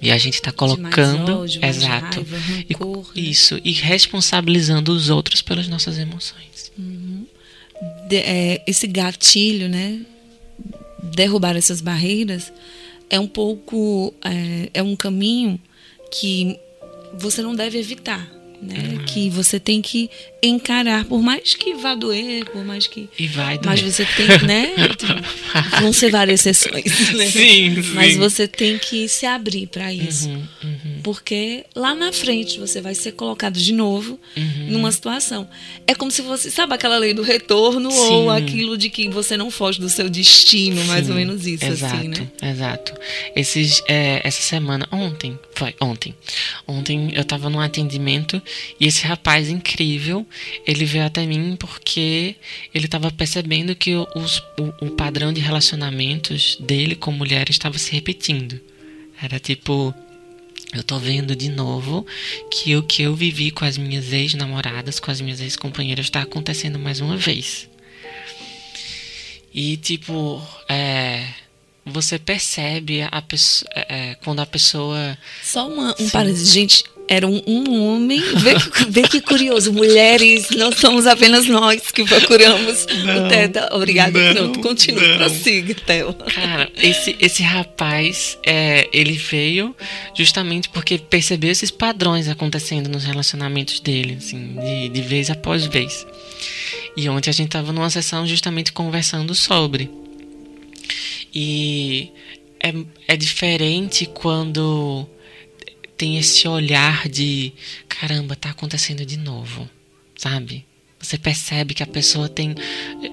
e 0.01 0.11
a 0.11 0.18
gente 0.18 0.35
está 0.35 0.53
colocando, 0.53 1.40
ódio, 1.40 1.64
exato, 1.64 2.22
raiva, 2.22 2.38
rancor, 2.38 3.12
e, 3.14 3.22
né? 3.22 3.29
isso 3.29 3.61
e 3.64 3.72
responsabilizando 3.72 4.92
os 4.92 5.09
outros 5.09 5.40
pelas 5.42 5.68
nossas 5.68 5.99
emoções. 5.99 6.70
Uhum. 6.79 7.27
De, 8.09 8.16
é, 8.16 8.62
esse 8.66 8.87
gatilho, 8.87 9.68
né? 9.68 10.01
Derrubar 11.14 11.56
essas 11.56 11.80
barreiras 11.80 12.52
é 13.08 13.20
um 13.20 13.28
pouco 13.28 14.12
é, 14.24 14.70
é 14.74 14.82
um 14.82 14.96
caminho 14.96 15.60
que 16.10 16.58
você 17.18 17.42
não 17.42 17.54
deve 17.54 17.78
evitar 17.78 18.36
né? 18.60 18.74
Uhum. 18.92 19.04
Que 19.04 19.30
você 19.30 19.60
tem 19.60 19.82
que 19.82 20.10
encarar, 20.42 21.04
por 21.04 21.22
mais 21.22 21.54
que 21.54 21.74
vá 21.74 21.94
doer, 21.94 22.44
por 22.46 22.64
mais 22.64 22.86
que. 22.86 23.08
E 23.18 23.26
vai 23.26 23.58
doer. 23.58 23.66
Mas 23.66 23.80
você 23.82 24.04
tem, 24.04 24.26
né? 24.46 24.74
Vão 25.80 25.92
ser 25.92 26.10
várias 26.10 26.40
sessões, 26.40 27.12
né? 27.14 27.26
Sim, 27.26 27.82
sim. 27.82 27.94
Mas 27.94 28.16
você 28.16 28.48
tem 28.48 28.78
que 28.78 29.08
se 29.08 29.26
abrir 29.26 29.66
para 29.66 29.92
isso. 29.92 30.28
Uhum, 30.28 30.42
uhum. 30.64 30.75
Porque 31.06 31.64
lá 31.72 31.94
na 31.94 32.12
frente 32.12 32.58
você 32.58 32.80
vai 32.80 32.92
ser 32.92 33.12
colocado 33.12 33.56
de 33.60 33.72
novo 33.72 34.18
uhum. 34.36 34.70
numa 34.70 34.90
situação. 34.90 35.48
É 35.86 35.94
como 35.94 36.10
se 36.10 36.20
você. 36.20 36.50
Sabe 36.50 36.74
aquela 36.74 36.98
lei 36.98 37.14
do 37.14 37.22
retorno 37.22 37.92
sim. 37.92 37.98
ou 37.98 38.28
aquilo 38.28 38.76
de 38.76 38.90
que 38.90 39.08
você 39.08 39.36
não 39.36 39.48
foge 39.48 39.78
do 39.78 39.88
seu 39.88 40.10
destino, 40.10 40.80
sim. 40.80 40.88
mais 40.88 41.08
ou 41.08 41.14
menos 41.14 41.46
isso, 41.46 41.64
exato, 41.64 41.94
assim, 41.94 42.08
né? 42.08 42.28
Exato. 42.42 42.92
Esses, 43.36 43.84
é, 43.86 44.20
essa 44.24 44.42
semana, 44.42 44.88
ontem, 44.90 45.38
foi 45.54 45.76
ontem. 45.80 46.12
Ontem 46.66 47.12
eu 47.14 47.24
tava 47.24 47.48
num 47.48 47.60
atendimento 47.60 48.42
e 48.80 48.84
esse 48.84 49.06
rapaz 49.06 49.48
incrível, 49.48 50.26
ele 50.66 50.84
veio 50.84 51.04
até 51.04 51.24
mim 51.24 51.54
porque 51.56 52.34
ele 52.74 52.86
estava 52.86 53.12
percebendo 53.12 53.76
que 53.76 53.94
os, 53.94 54.42
o, 54.58 54.86
o 54.86 54.90
padrão 54.90 55.32
de 55.32 55.40
relacionamentos 55.40 56.56
dele 56.58 56.96
com 56.96 57.12
mulheres 57.12 57.54
estava 57.54 57.78
se 57.78 57.92
repetindo. 57.92 58.60
Era 59.22 59.38
tipo, 59.38 59.94
eu 60.74 60.83
tô 60.83 60.98
vendo 60.98 61.35
de 61.35 61.48
novo 61.48 62.07
que 62.50 62.76
o 62.76 62.83
que 62.83 63.02
eu 63.02 63.14
vivi 63.14 63.50
com 63.50 63.64
as 63.64 63.79
minhas 63.79 64.12
ex-namoradas, 64.12 64.98
com 64.98 65.11
as 65.11 65.20
minhas 65.20 65.40
ex-companheiras, 65.40 66.07
está 66.07 66.22
acontecendo 66.22 66.79
mais 66.79 67.00
uma 67.00 67.16
vez. 67.16 67.68
E 69.55 69.76
tipo, 69.76 70.42
é 70.68 71.26
você 71.87 72.18
percebe 72.18 73.02
a 73.02 73.22
pessoa, 73.22 73.70
é, 73.74 74.16
quando 74.24 74.40
a 74.40 74.46
pessoa. 74.46 75.16
Só 75.42 75.68
uma, 75.68 75.94
um 76.00 76.11
parênteses, 76.11 76.52
gente. 76.52 76.85
Era 77.08 77.26
um, 77.26 77.40
um 77.46 77.82
homem. 77.82 78.20
Vê, 78.20 78.54
vê, 78.88 79.02
que 79.02 79.20
curioso. 79.20 79.72
Mulheres, 79.72 80.48
não 80.50 80.72
somos 80.72 81.06
apenas 81.06 81.46
nós 81.46 81.90
que 81.92 82.04
procuramos 82.04 82.86
não, 83.04 83.26
o 83.26 83.28
Teta. 83.28 83.68
Obrigada, 83.72 84.34
não, 84.34 84.50
pronto. 84.50 84.60
Continua, 84.60 85.06
não. 85.06 85.16
prossiga, 85.18 85.74
Theo. 85.74 86.14
Cara, 86.14 86.68
esse, 86.76 87.16
esse 87.20 87.42
rapaz, 87.42 88.36
é, 88.44 88.88
ele 88.92 89.12
veio 89.12 89.74
justamente 90.14 90.68
porque 90.68 90.98
percebeu 90.98 91.50
esses 91.50 91.70
padrões 91.70 92.28
acontecendo 92.28 92.88
nos 92.88 93.04
relacionamentos 93.04 93.78
dele, 93.78 94.16
assim, 94.18 94.56
de, 94.56 94.88
de 94.88 95.02
vez 95.02 95.30
após 95.30 95.64
vez. 95.66 96.04
E 96.96 97.08
ontem 97.08 97.30
a 97.30 97.32
gente 97.32 97.48
estava 97.48 97.72
numa 97.72 97.90
sessão 97.90 98.26
justamente 98.26 98.72
conversando 98.72 99.34
sobre. 99.34 99.90
E 101.32 102.10
é, 102.58 102.72
é 103.06 103.16
diferente 103.16 104.06
quando 104.06 105.06
tem 105.96 106.18
esse 106.18 106.46
olhar 106.46 107.09
de 107.09 107.52
caramba, 107.88 108.37
tá 108.37 108.50
acontecendo 108.50 109.04
de 109.04 109.16
novo, 109.16 109.68
sabe? 110.16 110.64
Você 110.98 111.18
percebe 111.18 111.74
que 111.74 111.82
a 111.82 111.87
pessoa 111.87 112.28
tem, 112.28 112.54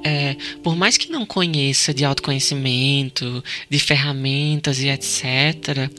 é, 0.03 0.35
por 0.63 0.75
mais 0.75 0.97
que 0.97 1.11
não 1.11 1.25
conheça 1.25 1.93
de 1.93 2.03
autoconhecimento, 2.03 3.43
de 3.69 3.79
ferramentas 3.79 4.79
e 4.79 4.89
etc., 4.89 5.89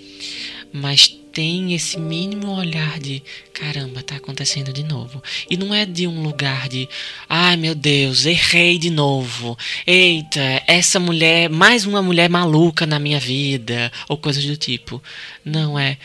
mas 0.72 1.06
tem 1.32 1.74
esse 1.74 1.98
mínimo 1.98 2.52
olhar 2.52 2.98
de 2.98 3.22
caramba, 3.52 4.02
tá 4.02 4.16
acontecendo 4.16 4.72
de 4.72 4.82
novo. 4.82 5.22
E 5.50 5.56
não 5.56 5.74
é 5.74 5.84
de 5.84 6.06
um 6.06 6.22
lugar 6.22 6.68
de 6.68 6.88
ai 7.28 7.56
meu 7.56 7.74
Deus, 7.74 8.24
errei 8.24 8.78
de 8.78 8.90
novo. 8.90 9.56
Eita, 9.86 10.62
essa 10.66 10.98
mulher, 10.98 11.48
mais 11.48 11.86
uma 11.86 12.00
mulher 12.02 12.28
maluca 12.28 12.86
na 12.86 12.98
minha 12.98 13.20
vida, 13.20 13.92
ou 14.08 14.16
coisas 14.16 14.44
do 14.44 14.56
tipo. 14.56 15.02
Não 15.44 15.78
é 15.78 15.98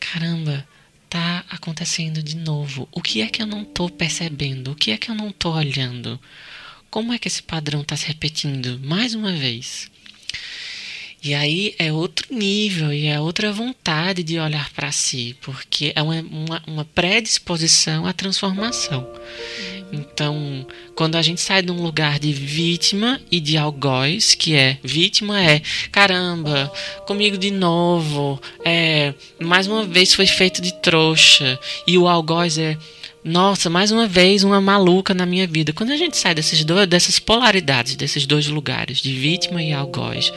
caramba, 0.00 0.66
tá 1.08 1.44
acontecendo 1.50 2.22
de 2.22 2.36
novo. 2.36 2.88
O 2.90 3.02
que 3.02 3.20
é 3.20 3.28
que 3.28 3.42
eu 3.42 3.46
não 3.46 3.64
tô 3.64 3.88
percebendo? 3.88 4.72
O 4.72 4.74
que 4.74 4.90
é 4.90 4.96
que 4.96 5.10
eu 5.10 5.14
não 5.14 5.30
tô 5.30 5.52
olhando? 5.52 6.18
Como 6.90 7.12
é 7.12 7.18
que 7.18 7.28
esse 7.28 7.42
padrão 7.42 7.84
tá 7.84 7.96
se 7.96 8.06
repetindo 8.06 8.80
mais 8.80 9.14
uma 9.14 9.32
vez? 9.32 9.90
E 11.22 11.34
aí 11.34 11.74
é 11.78 11.92
outro 11.92 12.34
nível 12.34 12.90
e 12.92 13.06
é 13.06 13.20
outra 13.20 13.52
vontade 13.52 14.22
de 14.22 14.38
olhar 14.38 14.70
para 14.70 14.90
si, 14.90 15.36
porque 15.42 15.92
é 15.94 16.02
uma, 16.02 16.20
uma, 16.22 16.62
uma, 16.66 16.84
predisposição 16.84 18.06
à 18.06 18.12
transformação. 18.14 19.06
Então, 19.92 20.66
quando 20.94 21.16
a 21.16 21.22
gente 21.22 21.40
sai 21.40 21.62
de 21.62 21.72
um 21.72 21.82
lugar 21.82 22.18
de 22.18 22.32
vítima 22.32 23.20
e 23.30 23.40
de 23.40 23.56
algoz, 23.56 24.34
que 24.34 24.54
é 24.54 24.78
vítima 24.82 25.42
é 25.42 25.60
caramba, 25.90 26.72
comigo 27.06 27.36
de 27.36 27.50
novo, 27.50 28.40
é 28.64 29.12
mais 29.38 29.66
uma 29.66 29.84
vez 29.84 30.14
foi 30.14 30.26
feito 30.26 30.62
de 30.62 30.72
trouxa, 30.80 31.58
e 31.86 31.98
o 31.98 32.06
algoz 32.06 32.58
é 32.58 32.76
nossa, 33.22 33.68
mais 33.68 33.90
uma 33.90 34.06
vez 34.06 34.44
uma 34.44 34.60
maluca 34.60 35.12
na 35.12 35.26
minha 35.26 35.46
vida. 35.46 35.74
Quando 35.74 35.90
a 35.90 35.96
gente 35.96 36.16
sai 36.16 36.34
desses 36.34 36.64
dois, 36.64 36.86
dessas 36.86 37.18
polaridades, 37.18 37.94
desses 37.94 38.24
dois 38.24 38.46
lugares, 38.46 38.98
de 38.98 39.12
vítima 39.12 39.62
e 39.62 39.72
algoz, 39.72 40.32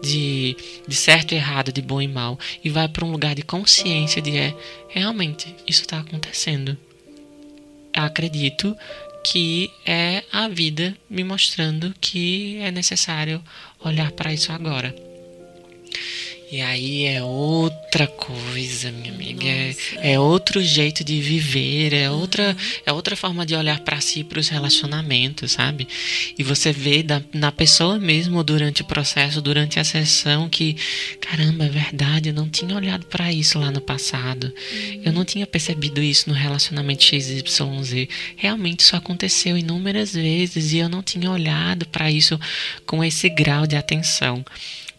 de, 0.00 0.56
de 0.86 0.94
certo 0.94 1.32
e 1.32 1.36
errado, 1.36 1.72
de 1.72 1.82
bom 1.82 2.00
e 2.00 2.06
mal, 2.06 2.38
e 2.62 2.70
vai 2.70 2.88
para 2.88 3.04
um 3.04 3.10
lugar 3.10 3.34
de 3.34 3.42
consciência 3.42 4.22
de 4.22 4.36
é, 4.36 4.54
realmente, 4.88 5.54
isso 5.66 5.82
está 5.82 5.98
acontecendo. 5.98 6.76
Acredito 7.94 8.76
que 9.22 9.70
é 9.84 10.22
a 10.32 10.48
vida 10.48 10.96
me 11.08 11.22
mostrando 11.22 11.94
que 12.00 12.58
é 12.58 12.70
necessário 12.70 13.42
olhar 13.80 14.10
para 14.12 14.32
isso 14.32 14.52
agora. 14.52 14.94
E 16.52 16.60
aí 16.60 17.04
é 17.04 17.22
outra 17.22 18.08
coisa, 18.08 18.90
minha 18.90 19.12
amiga. 19.14 19.46
É, 19.46 19.74
é, 20.02 20.18
outro 20.18 20.60
jeito 20.60 21.04
de 21.04 21.20
viver, 21.20 21.92
é 21.92 22.10
outra, 22.10 22.56
é 22.84 22.92
outra 22.92 23.14
forma 23.14 23.46
de 23.46 23.54
olhar 23.54 23.78
para 23.80 24.00
si, 24.00 24.24
para 24.24 24.40
os 24.40 24.48
relacionamentos, 24.48 25.52
sabe? 25.52 25.86
E 26.36 26.42
você 26.42 26.72
vê 26.72 27.04
da, 27.04 27.22
na 27.32 27.52
pessoa 27.52 28.00
mesmo 28.00 28.42
durante 28.42 28.82
o 28.82 28.84
processo, 28.84 29.40
durante 29.40 29.78
a 29.78 29.84
sessão, 29.84 30.48
que 30.48 30.76
caramba, 31.20 31.66
é 31.66 31.68
verdade, 31.68 32.30
eu 32.30 32.34
não 32.34 32.48
tinha 32.48 32.74
olhado 32.74 33.06
para 33.06 33.32
isso 33.32 33.56
lá 33.56 33.70
no 33.70 33.80
passado. 33.80 34.52
Eu 35.04 35.12
não 35.12 35.24
tinha 35.24 35.46
percebido 35.46 36.02
isso 36.02 36.28
no 36.28 36.34
relacionamento 36.34 37.04
XYZ. 37.04 38.08
Realmente 38.34 38.80
isso 38.80 38.96
aconteceu 38.96 39.56
inúmeras 39.56 40.14
vezes 40.14 40.72
e 40.72 40.78
eu 40.78 40.88
não 40.88 41.00
tinha 41.00 41.30
olhado 41.30 41.86
para 41.86 42.10
isso 42.10 42.40
com 42.84 43.04
esse 43.04 43.28
grau 43.28 43.68
de 43.68 43.76
atenção. 43.76 44.44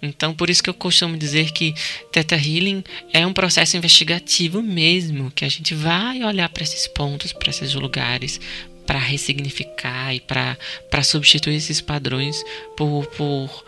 Então, 0.01 0.33
por 0.33 0.49
isso 0.49 0.63
que 0.63 0.69
eu 0.69 0.73
costumo 0.73 1.15
dizer 1.15 1.51
que 1.51 1.75
Theta 2.11 2.35
Healing 2.35 2.83
é 3.13 3.25
um 3.25 3.33
processo 3.33 3.77
investigativo 3.77 4.61
mesmo, 4.61 5.29
que 5.31 5.45
a 5.45 5.49
gente 5.49 5.75
vai 5.75 6.23
olhar 6.23 6.49
para 6.49 6.63
esses 6.63 6.87
pontos, 6.87 7.31
para 7.31 7.51
esses 7.51 7.73
lugares, 7.75 8.39
para 8.85 8.97
ressignificar 8.97 10.13
e 10.13 10.19
para 10.19 11.03
substituir 11.03 11.55
esses 11.55 11.79
padrões 11.79 12.43
por, 12.75 13.05
por, 13.07 13.65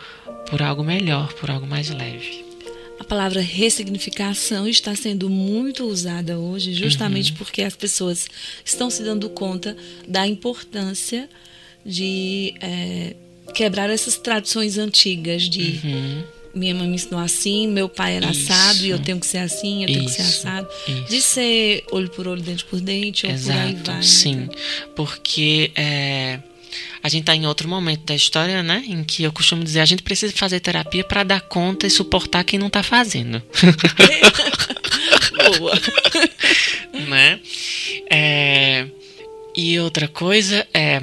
por 0.50 0.60
algo 0.60 0.82
melhor, 0.82 1.32
por 1.34 1.50
algo 1.50 1.66
mais 1.66 1.88
leve. 1.90 2.44
A 2.98 3.04
palavra 3.04 3.40
ressignificação 3.40 4.66
está 4.66 4.94
sendo 4.94 5.28
muito 5.28 5.84
usada 5.84 6.38
hoje, 6.38 6.72
justamente 6.72 7.32
uhum. 7.32 7.38
porque 7.38 7.62
as 7.62 7.76
pessoas 7.76 8.26
estão 8.64 8.88
se 8.88 9.02
dando 9.02 9.28
conta 9.28 9.76
da 10.06 10.26
importância 10.26 11.28
de 11.84 12.54
é, 12.60 13.14
quebrar 13.52 13.90
essas 13.90 14.16
tradições 14.16 14.78
antigas 14.78 15.42
de 15.42 15.80
uhum. 15.84 16.24
minha 16.54 16.74
mãe 16.74 16.88
me 16.88 16.94
ensinou 16.94 17.20
assim, 17.20 17.68
meu 17.68 17.88
pai 17.88 18.16
era 18.16 18.30
Isso. 18.30 18.52
assado 18.52 18.84
e 18.84 18.90
eu 18.90 18.98
tenho 18.98 19.20
que 19.20 19.26
ser 19.26 19.38
assim, 19.38 19.82
eu 19.82 19.88
Isso. 19.88 19.98
tenho 19.98 20.10
que 20.10 20.16
ser 20.16 20.22
assado. 20.22 20.68
Isso. 20.86 21.04
De 21.08 21.20
ser 21.20 21.84
olho 21.90 22.08
por 22.10 22.26
olho, 22.26 22.42
dente 22.42 22.64
por 22.64 22.80
dente, 22.80 23.26
ou 23.26 23.32
Exato, 23.32 23.58
por 23.58 23.66
aí 23.66 23.74
vai. 23.74 23.96
Né? 23.96 24.02
Sim, 24.02 24.48
porque 24.94 25.70
é, 25.74 26.40
a 27.02 27.08
gente 27.08 27.22
está 27.22 27.34
em 27.34 27.46
outro 27.46 27.68
momento 27.68 28.04
da 28.04 28.14
história, 28.14 28.62
né? 28.62 28.82
Em 28.86 29.04
que 29.04 29.22
eu 29.22 29.32
costumo 29.32 29.62
dizer, 29.62 29.80
a 29.80 29.84
gente 29.84 30.02
precisa 30.02 30.32
fazer 30.34 30.60
terapia 30.60 31.04
para 31.04 31.22
dar 31.22 31.40
conta 31.42 31.86
e 31.86 31.90
suportar 31.90 32.44
quem 32.44 32.58
não 32.58 32.68
está 32.68 32.82
fazendo. 32.82 33.42
Boa. 35.58 35.78
né? 37.06 37.40
É, 38.10 38.86
e 39.54 39.78
outra 39.78 40.08
coisa 40.08 40.66
é 40.72 41.02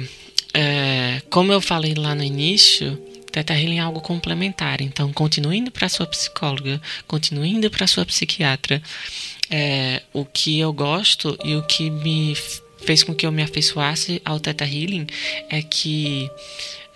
é, 0.54 1.22
como 1.30 1.52
eu 1.52 1.60
falei 1.60 1.94
lá 1.94 2.14
no 2.14 2.22
início, 2.22 3.00
Teta 3.30 3.54
Healing 3.54 3.78
é 3.78 3.80
algo 3.80 4.00
complementar. 4.00 4.80
Então, 4.80 5.12
continue 5.12 5.58
indo 5.58 5.70
para 5.70 5.88
sua 5.88 6.06
psicóloga, 6.06 6.80
continue 7.06 7.48
indo 7.48 7.70
para 7.70 7.86
sua 7.86 8.04
psiquiatra. 8.04 8.82
É, 9.50 10.02
o 10.12 10.24
que 10.24 10.58
eu 10.58 10.72
gosto 10.72 11.38
e 11.44 11.54
o 11.56 11.62
que 11.62 11.90
me 11.90 12.34
fez 12.78 13.02
com 13.02 13.14
que 13.14 13.26
eu 13.26 13.32
me 13.32 13.42
afeiçoasse 13.42 14.20
ao 14.24 14.40
Teta 14.40 14.64
Healing 14.64 15.06
é 15.48 15.62
que 15.62 16.30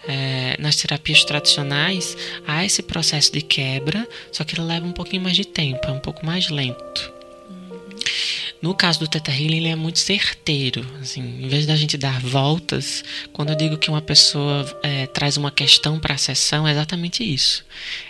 é, 0.07 0.57
nas 0.59 0.77
terapias 0.77 1.25
tradicionais 1.25 2.17
há 2.47 2.65
esse 2.65 2.83
processo 2.83 3.33
de 3.33 3.41
quebra, 3.41 4.07
só 4.33 4.45
que 4.45 4.55
ele 4.55 4.67
leva 4.67 4.87
um 4.87 4.93
pouquinho 4.93 5.23
mais 5.23 5.37
de 5.37 5.45
tempo, 5.45 5.87
é 5.87 5.91
um 5.91 5.99
pouco 5.99 6.25
mais 6.25 6.49
lento. 6.49 7.13
No 8.61 8.75
caso 8.75 9.01
do 9.01 9.09
Teta 9.09 9.31
Healing, 9.31 9.59
ele 9.59 9.69
é 9.69 9.77
muito 9.77 9.99
certeiro. 9.99 10.85
Assim, 11.01 11.21
em 11.21 11.49
vez 11.49 11.67
da 11.67 11.77
gente 11.77 11.97
dar 11.97 12.21
voltas, 12.21 13.05
quando 13.33 13.51
eu 13.51 13.57
digo 13.57 13.77
que 13.77 13.91
uma 13.91 14.01
pessoa 14.01 14.65
é, 14.83 15.07
traz 15.07 15.37
uma 15.37 15.51
questão 15.51 15.99
para 15.99 16.15
a 16.15 16.19
sessão, 16.19 16.67
é 16.67 16.73
exatamente 16.73 17.23
isso. 17.23 17.65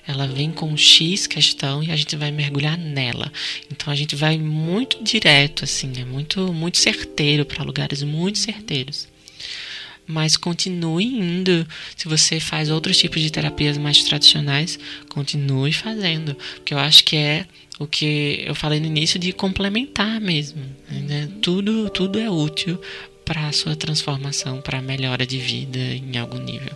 Ela 0.07 0.27
vem 0.27 0.53
com 0.53 0.77
X 0.77 1.27
questão 1.27 1.83
e 1.83 1.91
a 1.91 1.97
gente 1.97 2.15
vai 2.17 2.31
mergulhar 2.31 2.79
nela. 2.79 3.33
Então 3.71 3.93
a 3.93 3.97
gente 3.97 4.15
vai 4.15 4.39
muito 4.39 5.03
direto, 5.03 5.65
assim, 5.65 5.93
é 5.99 6.05
muito, 6.05 6.53
muito 6.53 6.79
certeiro 6.79 7.45
para 7.45 7.65
lugares 7.65 8.03
muito 8.03 8.39
certeiros 8.39 9.09
mas 10.07 10.37
continue 10.37 11.05
indo. 11.05 11.67
Se 11.97 12.09
você 12.09 12.41
faz 12.41 12.71
outros 12.71 12.97
tipos 12.97 13.21
de 13.21 13.31
terapias 13.31 13.77
mais 13.77 14.03
tradicionais, 14.03 14.79
continue 15.09 15.73
fazendo, 15.73 16.35
porque 16.57 16.75
eu 16.75 16.79
acho 16.79 17.05
que 17.05 17.17
é 17.17 17.47
o 17.79 17.87
que 17.87 18.43
eu 18.47 18.55
falei 18.55 18.81
no 18.81 18.87
início 18.87 19.19
de 19.19 19.33
complementar 19.33 20.21
mesmo. 20.21 20.63
Né? 20.91 21.29
Tudo, 21.43 21.91
tudo 21.91 22.19
é 22.19 22.31
útil 22.31 22.81
para 23.25 23.49
a 23.49 23.53
sua 23.53 23.75
transformação, 23.75 24.61
para 24.61 24.79
a 24.79 24.83
melhora 24.83 25.27
de 25.27 25.39
vida 25.39 25.79
em 25.79 26.17
algum 26.17 26.39
nível. 26.39 26.73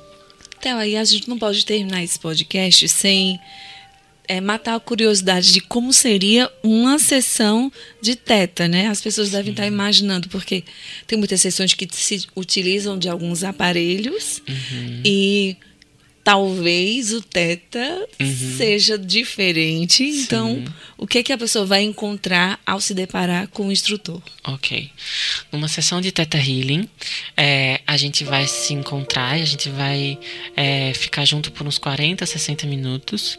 Então, 0.59 0.79
aí 0.79 0.97
a 0.97 1.05
gente 1.05 1.29
não 1.29 1.38
pode 1.38 1.64
terminar 1.64 2.03
esse 2.03 2.19
podcast 2.19 2.87
sem 2.88 3.40
é, 4.31 4.40
matar 4.40 4.77
a 4.77 4.81
curiosidade 4.81 5.53
de 5.53 5.61
como 5.61 5.93
seria 5.93 6.49
uma 6.62 7.01
sessão 7.01 7.71
de 8.01 8.14
teta, 8.14 8.69
né? 8.69 8.87
As 8.87 9.01
pessoas 9.01 9.27
Sim. 9.27 9.35
devem 9.35 9.51
estar 9.51 9.66
imaginando, 9.66 10.29
porque 10.29 10.62
tem 11.05 11.19
muitas 11.19 11.40
sessões 11.40 11.75
que 11.75 11.88
se 11.90 12.29
utilizam 12.37 12.97
de 12.97 13.09
alguns 13.09 13.43
aparelhos 13.43 14.40
uhum. 14.49 15.03
e 15.05 15.57
talvez 16.23 17.12
o 17.12 17.21
teta 17.21 18.07
uhum. 18.21 18.57
seja 18.57 18.97
diferente. 18.97 20.05
Sim. 20.05 20.21
Então, 20.21 20.64
o 20.97 21.09
que, 21.09 21.19
é 21.19 21.23
que 21.25 21.33
a 21.33 21.38
pessoa 21.38 21.66
vai 21.66 21.83
encontrar 21.83 22.61
ao 22.64 22.81
se 22.81 22.95
deparar 22.95 23.49
com 23.49 23.66
o 23.66 23.73
instrutor? 23.73 24.23
Ok. 24.45 24.93
Numa 25.51 25.66
sessão 25.66 26.01
de 26.01 26.12
teta 26.12 26.38
healing, 26.38 26.88
é, 27.37 27.81
a 27.85 27.97
gente 27.97 28.23
vai 28.23 28.47
se 28.47 28.75
encontrar, 28.75 29.33
a 29.33 29.45
gente 29.45 29.69
vai 29.71 30.16
é, 30.57 30.95
ficar 30.95 31.25
junto 31.25 31.51
por 31.51 31.66
uns 31.66 31.79
40, 31.79 32.25
60 32.25 32.64
minutos. 32.69 33.37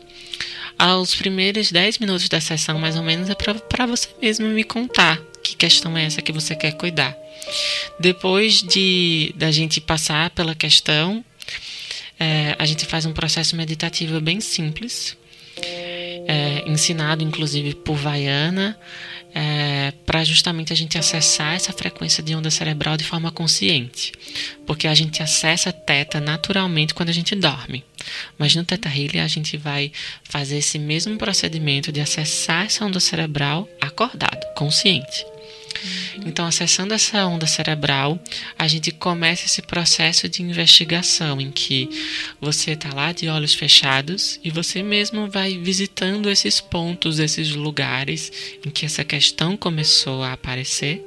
Aos 0.82 1.14
primeiros 1.14 1.72
10 1.72 2.00
minutos 2.00 2.28
da 2.28 2.42
sessão, 2.42 2.80
mais 2.80 2.96
ou 2.96 3.04
menos, 3.04 3.30
é 3.30 3.36
para 3.36 3.86
você 3.86 4.10
mesmo 4.20 4.48
me 4.48 4.64
contar 4.64 5.22
que 5.44 5.56
questão 5.56 5.96
é 5.96 6.06
essa 6.06 6.24
que 6.24 6.32
você 6.32 6.56
quer 6.56 6.72
cuidar. 6.72 7.16
Depois 8.00 8.64
de 8.64 9.32
da 9.36 9.52
gente 9.52 9.80
passar 9.80 10.32
pela 10.32 10.56
questão, 10.56 11.24
é, 12.20 12.56
a 12.58 12.66
gente 12.66 12.84
faz 12.88 13.06
um 13.06 13.14
processo 13.14 13.56
meditativo 13.56 14.20
bem 14.20 14.42
simples, 14.42 15.16
ensinado 16.72 17.24
inclusive 17.24 17.76
por 17.76 17.96
Vaiana, 17.96 18.78
é, 19.34 19.94
para 20.06 20.24
justamente 20.24 20.74
a 20.74 20.76
gente 20.76 20.98
acessar 20.98 21.56
essa 21.56 21.72
frequência 21.72 22.22
de 22.22 22.36
onda 22.36 22.52
cerebral 22.52 22.98
de 22.98 23.04
forma 23.04 23.32
consciente, 23.32 24.12
porque 24.66 24.88
a 24.88 24.94
gente 24.94 25.24
acessa 25.24 25.72
teta 25.72 26.20
naturalmente 26.20 26.94
quando 26.94 27.10
a 27.10 27.14
gente 27.14 27.36
dorme. 27.36 27.84
Mas 28.38 28.56
no 28.56 28.66
Teta 28.66 28.90
Healing 28.90 29.20
a 29.20 29.28
gente 29.28 29.58
vai 29.58 29.92
fazer 30.24 30.58
esse 30.58 30.80
mesmo 30.80 31.18
procedimento 31.18 31.92
de 31.92 32.02
acessar 32.02 32.66
essa 32.66 32.84
onda 32.86 33.00
cerebral 33.00 33.70
acordado, 33.80 34.46
consciente. 34.56 35.31
Então, 36.26 36.46
acessando 36.46 36.94
essa 36.94 37.26
onda 37.26 37.48
cerebral, 37.48 38.20
a 38.58 38.68
gente 38.68 38.92
começa 38.92 39.46
esse 39.46 39.62
processo 39.62 40.28
de 40.30 40.42
investigação 40.42 41.40
em 41.42 41.52
que 41.52 41.90
você 42.40 42.72
está 42.72 42.94
lá 42.94 43.12
de 43.12 43.28
olhos 43.28 43.54
fechados 43.54 44.40
e 44.44 44.50
você 44.50 44.84
mesmo 44.84 45.30
vai 45.30 45.58
visitando 45.58 46.30
esses 46.30 46.60
pontos, 46.60 47.20
esses 47.20 47.52
lugares 47.52 48.32
em 48.66 48.70
que 48.70 48.86
essa 48.86 49.04
questão 49.04 49.58
começou 49.58 50.24
a 50.24 50.34
aparecer. 50.34 51.04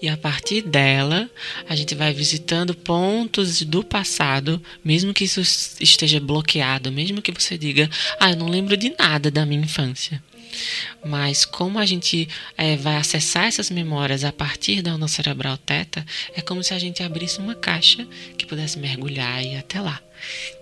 E 0.00 0.08
a 0.08 0.16
partir 0.16 0.62
dela, 0.62 1.28
a 1.68 1.74
gente 1.74 1.94
vai 1.94 2.12
visitando 2.12 2.74
pontos 2.74 3.62
do 3.62 3.82
passado, 3.82 4.62
mesmo 4.84 5.12
que 5.12 5.24
isso 5.24 5.40
esteja 5.40 6.20
bloqueado, 6.20 6.92
mesmo 6.92 7.22
que 7.22 7.32
você 7.32 7.58
diga, 7.58 7.90
ah, 8.20 8.30
eu 8.30 8.36
não 8.36 8.48
lembro 8.48 8.76
de 8.76 8.94
nada 8.98 9.30
da 9.30 9.44
minha 9.44 9.62
infância. 9.62 10.22
Mas 11.04 11.44
como 11.44 11.78
a 11.78 11.86
gente 11.86 12.28
é, 12.56 12.76
vai 12.76 12.96
acessar 12.96 13.46
essas 13.46 13.70
memórias 13.70 14.24
a 14.24 14.32
partir 14.32 14.82
da 14.82 14.94
onda 14.94 15.08
cerebral 15.08 15.56
teta, 15.56 16.04
é 16.34 16.40
como 16.40 16.62
se 16.62 16.74
a 16.74 16.78
gente 16.78 17.02
abrisse 17.02 17.38
uma 17.38 17.54
caixa 17.54 18.06
que 18.36 18.46
pudesse 18.46 18.78
mergulhar 18.78 19.42
e 19.42 19.54
ir 19.54 19.56
até 19.56 19.80
lá. 19.80 20.00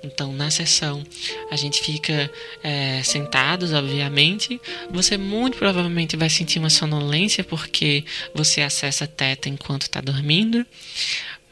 Então, 0.02 0.32
na 0.32 0.50
sessão, 0.50 1.02
a 1.50 1.56
gente 1.56 1.80
fica 1.80 2.30
é, 2.62 3.02
sentados, 3.02 3.72
obviamente. 3.72 4.60
Você 4.90 5.16
muito 5.16 5.58
provavelmente 5.58 6.16
vai 6.16 6.28
sentir 6.28 6.58
uma 6.58 6.70
sonolência 6.70 7.42
porque 7.42 8.04
você 8.34 8.60
acessa 8.60 9.06
teta 9.06 9.48
enquanto 9.48 9.82
está 9.82 10.00
dormindo. 10.00 10.64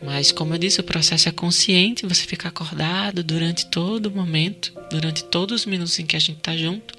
Mas, 0.04 0.30
como 0.30 0.54
eu 0.54 0.58
disse, 0.58 0.80
o 0.80 0.84
processo 0.84 1.28
é 1.28 1.32
consciente, 1.32 2.06
você 2.06 2.24
fica 2.24 2.48
acordado 2.48 3.24
durante 3.24 3.66
todo 3.66 4.06
o 4.06 4.10
momento, 4.10 4.72
durante 4.90 5.24
todos 5.24 5.62
os 5.62 5.66
minutos 5.66 5.98
em 5.98 6.04
que 6.04 6.16
a 6.16 6.20
gente 6.20 6.38
está 6.38 6.56
junto. 6.56 6.94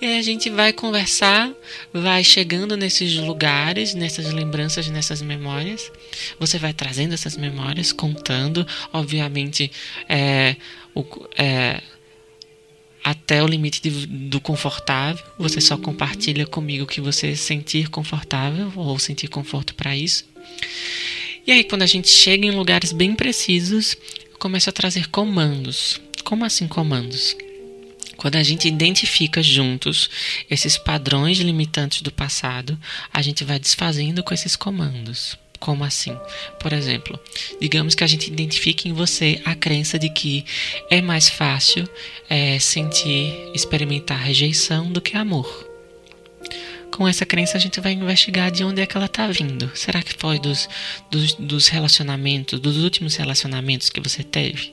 E 0.00 0.06
aí 0.06 0.18
a 0.18 0.22
gente 0.22 0.50
vai 0.50 0.72
conversar, 0.72 1.52
vai 1.92 2.24
chegando 2.24 2.76
nesses 2.76 3.14
lugares, 3.16 3.94
nessas 3.94 4.32
lembranças, 4.32 4.88
nessas 4.88 5.22
memórias. 5.22 5.90
Você 6.40 6.58
vai 6.58 6.72
trazendo 6.72 7.14
essas 7.14 7.36
memórias, 7.36 7.92
contando, 7.92 8.66
obviamente, 8.92 9.70
é, 10.08 10.56
o, 10.94 11.04
é, 11.36 11.80
até 13.04 13.42
o 13.42 13.46
limite 13.46 13.80
de, 13.82 14.06
do 14.06 14.40
confortável. 14.40 15.24
Você 15.38 15.60
só 15.60 15.76
compartilha 15.76 16.46
comigo 16.46 16.84
o 16.84 16.86
que 16.88 17.00
você 17.00 17.36
sentir 17.36 17.88
confortável 17.88 18.72
ou 18.74 18.98
sentir 18.98 19.28
conforto 19.28 19.74
para 19.74 19.94
isso. 19.94 20.24
E 21.44 21.50
aí, 21.50 21.64
quando 21.64 21.82
a 21.82 21.86
gente 21.86 22.08
chega 22.08 22.46
em 22.46 22.52
lugares 22.52 22.92
bem 22.92 23.16
precisos, 23.16 23.96
eu 24.30 24.38
começo 24.38 24.70
a 24.70 24.72
trazer 24.72 25.08
comandos. 25.08 26.00
Como 26.22 26.44
assim 26.44 26.68
comandos? 26.68 27.36
Quando 28.16 28.36
a 28.36 28.42
gente 28.44 28.68
identifica 28.68 29.42
juntos 29.42 30.08
esses 30.48 30.78
padrões 30.78 31.38
limitantes 31.38 32.00
do 32.00 32.12
passado, 32.12 32.78
a 33.12 33.20
gente 33.20 33.42
vai 33.42 33.58
desfazendo 33.58 34.22
com 34.22 34.32
esses 34.32 34.54
comandos. 34.54 35.36
Como 35.58 35.82
assim? 35.82 36.16
Por 36.60 36.72
exemplo, 36.72 37.18
digamos 37.60 37.96
que 37.96 38.04
a 38.04 38.06
gente 38.06 38.28
identifique 38.28 38.88
em 38.88 38.92
você 38.92 39.40
a 39.44 39.56
crença 39.56 39.98
de 39.98 40.10
que 40.10 40.44
é 40.88 41.02
mais 41.02 41.28
fácil 41.28 41.88
é, 42.30 42.56
sentir, 42.60 43.50
experimentar 43.52 44.18
rejeição 44.18 44.92
do 44.92 45.00
que 45.00 45.16
amor 45.16 45.71
com 46.92 47.08
essa 47.08 47.24
crença 47.24 47.56
a 47.56 47.60
gente 47.60 47.80
vai 47.80 47.92
investigar 47.92 48.50
de 48.50 48.62
onde 48.62 48.82
é 48.82 48.86
que 48.86 48.96
ela 48.96 49.06
está 49.06 49.26
vindo. 49.26 49.70
Será 49.74 50.02
que 50.02 50.14
foi 50.16 50.38
dos, 50.38 50.68
dos, 51.10 51.34
dos, 51.34 51.68
relacionamentos, 51.68 52.60
dos 52.60 52.76
últimos 52.76 53.16
relacionamentos 53.16 53.88
que 53.88 54.00
você 54.00 54.22
teve? 54.22 54.72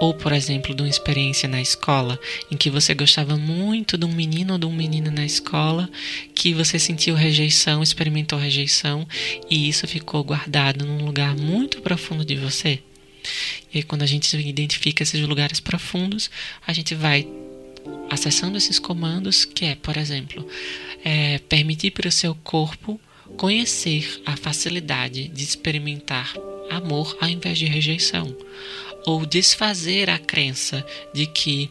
Ou, 0.00 0.14
por 0.14 0.32
exemplo, 0.32 0.74
de 0.74 0.82
uma 0.82 0.88
experiência 0.88 1.48
na 1.48 1.60
escola 1.60 2.18
em 2.50 2.56
que 2.56 2.70
você 2.70 2.94
gostava 2.94 3.36
muito 3.36 3.98
de 3.98 4.06
um 4.06 4.12
menino 4.12 4.54
ou 4.54 4.58
de 4.58 4.66
um 4.66 4.72
menino 4.72 5.10
na 5.10 5.24
escola, 5.24 5.88
que 6.34 6.54
você 6.54 6.78
sentiu 6.78 7.14
rejeição, 7.14 7.82
experimentou 7.82 8.38
rejeição 8.38 9.06
e 9.50 9.68
isso 9.68 9.86
ficou 9.86 10.24
guardado 10.24 10.86
num 10.86 11.04
lugar 11.04 11.36
muito 11.36 11.82
profundo 11.82 12.24
de 12.24 12.34
você? 12.34 12.80
E 13.72 13.78
aí, 13.78 13.82
quando 13.82 14.02
a 14.02 14.06
gente 14.06 14.34
identifica 14.36 15.02
esses 15.02 15.20
lugares 15.20 15.60
profundos, 15.60 16.30
a 16.66 16.72
gente 16.72 16.94
vai 16.94 17.28
acessando 18.10 18.56
esses 18.56 18.78
comandos, 18.78 19.44
que 19.44 19.64
é, 19.64 19.74
por 19.74 19.96
exemplo, 19.96 20.46
é, 21.04 21.38
permitir 21.48 21.90
para 21.90 22.08
o 22.08 22.12
seu 22.12 22.34
corpo 22.34 23.00
conhecer 23.36 24.22
a 24.24 24.36
facilidade 24.36 25.28
de 25.28 25.44
experimentar 25.44 26.34
amor 26.70 27.16
ao 27.20 27.28
invés 27.28 27.58
de 27.58 27.66
rejeição, 27.66 28.34
ou 29.08 29.24
desfazer 29.24 30.10
a 30.10 30.18
crença 30.18 30.84
de 31.14 31.26
que 31.26 31.70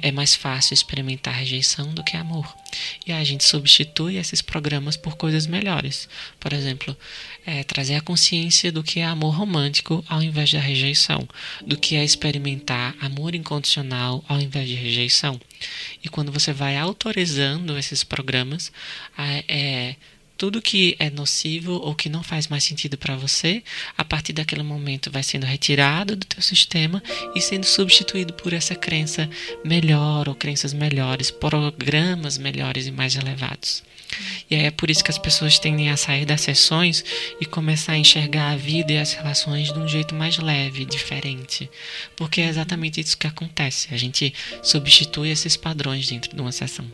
é 0.00 0.10
mais 0.10 0.34
fácil 0.34 0.72
experimentar 0.72 1.34
rejeição 1.34 1.92
do 1.92 2.02
que 2.02 2.16
amor. 2.16 2.56
E 3.06 3.12
a 3.12 3.22
gente 3.22 3.44
substitui 3.44 4.16
esses 4.16 4.40
programas 4.40 4.96
por 4.96 5.14
coisas 5.14 5.46
melhores. 5.46 6.08
Por 6.40 6.54
exemplo, 6.54 6.96
é, 7.44 7.62
trazer 7.64 7.96
a 7.96 8.00
consciência 8.00 8.72
do 8.72 8.82
que 8.82 9.00
é 9.00 9.04
amor 9.04 9.34
romântico 9.34 10.02
ao 10.08 10.22
invés 10.22 10.50
da 10.50 10.58
rejeição, 10.58 11.28
do 11.66 11.76
que 11.76 11.96
é 11.96 12.02
experimentar 12.02 12.96
amor 12.98 13.34
incondicional 13.34 14.24
ao 14.26 14.40
invés 14.40 14.66
de 14.66 14.74
rejeição. 14.74 15.38
E 16.02 16.08
quando 16.08 16.32
você 16.32 16.50
vai 16.50 16.78
autorizando 16.78 17.76
esses 17.76 18.02
programas, 18.02 18.72
é, 19.46 19.96
tudo 20.36 20.62
que 20.62 20.96
é 20.98 21.10
nocivo 21.10 21.74
ou 21.74 21.94
que 21.94 22.08
não 22.08 22.22
faz 22.22 22.48
mais 22.48 22.64
sentido 22.64 22.98
para 22.98 23.16
você, 23.16 23.62
a 23.96 24.04
partir 24.04 24.32
daquele 24.32 24.62
momento 24.62 25.10
vai 25.10 25.22
sendo 25.22 25.44
retirado 25.44 26.16
do 26.16 26.26
teu 26.26 26.42
sistema 26.42 27.02
e 27.34 27.40
sendo 27.40 27.64
substituído 27.64 28.32
por 28.32 28.52
essa 28.52 28.74
crença 28.74 29.28
melhor 29.64 30.28
ou 30.28 30.34
crenças 30.34 30.72
melhores, 30.72 31.30
programas 31.30 32.38
melhores 32.38 32.86
e 32.86 32.90
mais 32.90 33.16
elevados. 33.16 33.82
E 34.50 34.54
aí 34.54 34.64
é 34.64 34.70
por 34.70 34.90
isso 34.90 35.02
que 35.02 35.10
as 35.10 35.18
pessoas 35.18 35.58
tendem 35.58 35.90
a 35.90 35.96
sair 35.96 36.24
das 36.24 36.40
sessões 36.40 37.04
e 37.40 37.46
começar 37.46 37.92
a 37.92 37.98
enxergar 37.98 38.50
a 38.50 38.56
vida 38.56 38.92
e 38.92 38.98
as 38.98 39.12
relações 39.12 39.72
de 39.72 39.78
um 39.78 39.88
jeito 39.88 40.14
mais 40.14 40.38
leve, 40.38 40.84
diferente. 40.84 41.70
Porque 42.14 42.40
é 42.40 42.48
exatamente 42.48 43.00
isso 43.00 43.18
que 43.18 43.26
acontece. 43.26 43.92
A 43.92 43.96
gente 43.96 44.32
substitui 44.62 45.30
esses 45.30 45.56
padrões 45.56 46.06
dentro 46.08 46.34
de 46.34 46.40
uma 46.40 46.52
sessão 46.52 46.84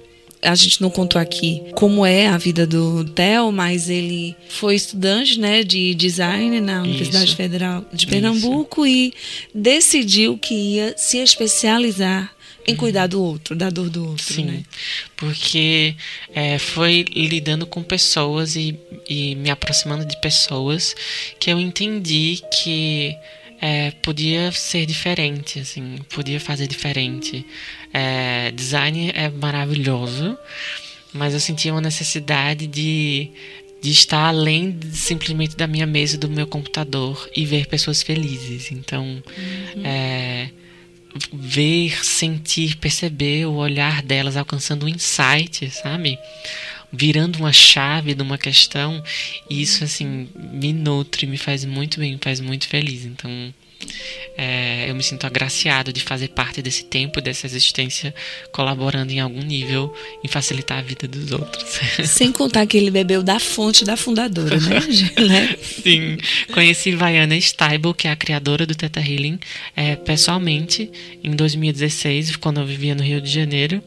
a 0.42 0.54
gente 0.54 0.80
não 0.80 0.90
contou 0.90 1.20
aqui 1.20 1.62
como 1.74 2.04
é 2.04 2.26
a 2.26 2.38
vida 2.38 2.66
do 2.66 3.04
Theo, 3.04 3.52
mas 3.52 3.90
ele 3.90 4.34
foi 4.48 4.74
estudante 4.74 5.38
né, 5.38 5.62
de 5.62 5.94
design 5.94 6.60
na 6.60 6.82
Universidade 6.82 7.26
Isso. 7.26 7.36
Federal 7.36 7.84
de 7.92 8.06
Pernambuco 8.06 8.86
Isso. 8.86 9.14
e 9.54 9.58
decidiu 9.58 10.38
que 10.38 10.54
ia 10.54 10.94
se 10.96 11.18
especializar 11.18 12.34
em 12.66 12.76
cuidar 12.76 13.06
do 13.06 13.22
outro, 13.22 13.56
da 13.56 13.70
dor 13.70 13.90
do 13.90 14.06
outro. 14.06 14.34
Sim, 14.34 14.44
né? 14.44 14.62
porque 15.16 15.94
é, 16.34 16.58
foi 16.58 17.04
lidando 17.14 17.66
com 17.66 17.82
pessoas 17.82 18.54
e, 18.54 18.78
e 19.08 19.34
me 19.34 19.50
aproximando 19.50 20.04
de 20.04 20.18
pessoas 20.20 20.94
que 21.38 21.50
eu 21.50 21.58
entendi 21.58 22.42
que 22.62 23.16
é, 23.60 23.90
podia 24.02 24.50
ser 24.52 24.86
diferente, 24.86 25.60
assim, 25.60 25.98
podia 26.14 26.40
fazer 26.40 26.66
diferente. 26.66 27.44
É, 27.92 28.50
design 28.52 29.12
é 29.14 29.28
maravilhoso, 29.28 30.36
mas 31.12 31.34
eu 31.34 31.40
sentia 31.40 31.72
uma 31.72 31.80
necessidade 31.80 32.66
de, 32.66 33.30
de 33.82 33.90
estar 33.90 34.28
além 34.28 34.70
de, 34.70 34.96
simplesmente 34.96 35.56
da 35.56 35.66
minha 35.66 35.86
mesa 35.86 36.16
do 36.16 36.28
meu 36.28 36.46
computador 36.46 37.28
e 37.36 37.44
ver 37.44 37.66
pessoas 37.66 38.02
felizes. 38.02 38.72
Então, 38.72 39.04
uhum. 39.04 39.82
é, 39.84 40.48
ver, 41.32 42.04
sentir, 42.04 42.76
perceber 42.76 43.46
o 43.46 43.54
olhar 43.54 44.02
delas 44.02 44.36
alcançando 44.36 44.86
um 44.86 44.88
insight, 44.88 45.70
sabe? 45.70 46.18
Virando 46.92 47.38
uma 47.38 47.52
chave 47.52 48.14
de 48.14 48.22
uma 48.22 48.36
questão, 48.36 49.02
e 49.48 49.62
isso 49.62 49.84
assim 49.84 50.28
me 50.34 50.72
nutre, 50.72 51.26
me 51.26 51.38
faz 51.38 51.64
muito 51.64 52.00
bem, 52.00 52.12
me 52.12 52.18
faz 52.20 52.40
muito 52.40 52.66
feliz. 52.66 53.04
Então, 53.04 53.30
é, 54.36 54.86
eu 54.88 54.94
me 54.94 55.02
sinto 55.02 55.26
agraciado 55.26 55.92
de 55.92 56.00
fazer 56.00 56.28
parte 56.28 56.62
desse 56.62 56.84
tempo, 56.84 57.20
dessa 57.20 57.46
existência, 57.46 58.14
colaborando 58.52 59.12
em 59.12 59.20
algum 59.20 59.42
nível 59.42 59.94
em 60.22 60.28
facilitar 60.28 60.78
a 60.78 60.82
vida 60.82 61.06
dos 61.06 61.32
outros. 61.32 61.64
Sem 62.08 62.32
contar 62.32 62.66
que 62.66 62.76
ele 62.76 62.90
bebeu 62.90 63.22
da 63.22 63.38
fonte 63.38 63.84
da 63.84 63.96
fundadora, 63.96 64.58
né? 64.58 64.80
Sim. 65.62 66.18
Conheci 66.52 66.92
Vaiana 66.92 67.36
Stable, 67.36 67.94
que 67.94 68.08
é 68.08 68.10
a 68.10 68.16
criadora 68.16 68.66
do 68.66 68.74
Teta 68.74 69.00
Healing, 69.00 69.38
é, 69.76 69.96
pessoalmente 69.96 70.90
em 71.22 71.34
2016, 71.34 72.36
quando 72.36 72.60
eu 72.60 72.66
vivia 72.66 72.94
no 72.94 73.02
Rio 73.02 73.20
de 73.20 73.30
Janeiro 73.30 73.82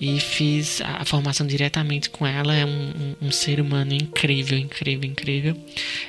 e 0.00 0.20
fiz 0.20 0.80
a 0.82 1.04
formação 1.04 1.46
diretamente 1.46 2.10
com 2.10 2.26
ela. 2.26 2.54
É 2.54 2.64
um, 2.64 2.68
um, 2.70 3.26
um, 3.28 3.30
ser 3.30 3.60
humano 3.60 3.94
incrível, 3.94 4.58
incrível, 4.58 5.08
incrível. 5.08 5.56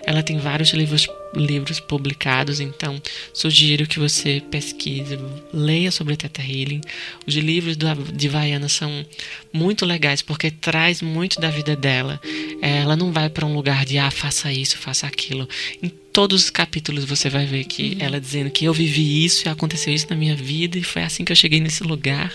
Ela 0.06 0.24
tem 0.24 0.38
vários 0.38 0.72
livros, 0.72 1.08
livros 1.36 1.80
publicados, 1.80 2.60
então 2.60 3.02
sugiro 3.34 3.88
que 3.88 4.00
você 4.00 4.42
pesquise, 4.52 5.18
leia 5.54 5.92
sobre 5.92 6.18
Teta 6.18 6.42
Healing. 6.42 6.82
Os 7.26 7.36
livros 7.36 7.78
do, 7.78 7.88
de 8.12 8.28
Vaiana 8.28 8.70
são 8.70 9.06
muito 9.52 9.86
legais 9.86 10.22
porque 10.22 10.52
traz 10.52 11.02
muito 11.02 11.40
da 11.40 11.50
vida 11.50 11.76
dela. 11.76 12.20
Ela 12.62 12.96
não 12.96 13.12
vai 13.12 13.30
para 13.30 13.46
um 13.46 13.56
lugar 13.56 13.86
de 13.86 13.98
ah, 13.98 14.12
faça 14.12 14.52
isso, 14.52 14.78
faça 14.78 15.08
aquilo. 15.08 15.48
Em 15.82 15.92
todos 16.18 16.46
os 16.46 16.50
capítulos 16.50 17.06
você 17.06 17.30
vai 17.30 17.46
ver 17.46 17.66
que 17.66 17.94
uhum. 17.94 17.98
ela 18.00 18.20
dizendo 18.20 18.50
que 18.50 18.66
eu 18.66 18.74
vivi 18.74 19.24
isso 19.24 19.48
e 19.48 19.50
aconteceu 19.50 19.94
isso 19.94 20.08
na 20.10 20.16
minha 20.16 20.36
vida 20.36 20.76
e 20.76 20.84
foi 20.84 21.04
assim 21.04 21.24
que 21.24 21.32
eu 21.32 21.36
cheguei 21.36 21.60
nesse 21.60 21.84
lugar. 21.84 22.34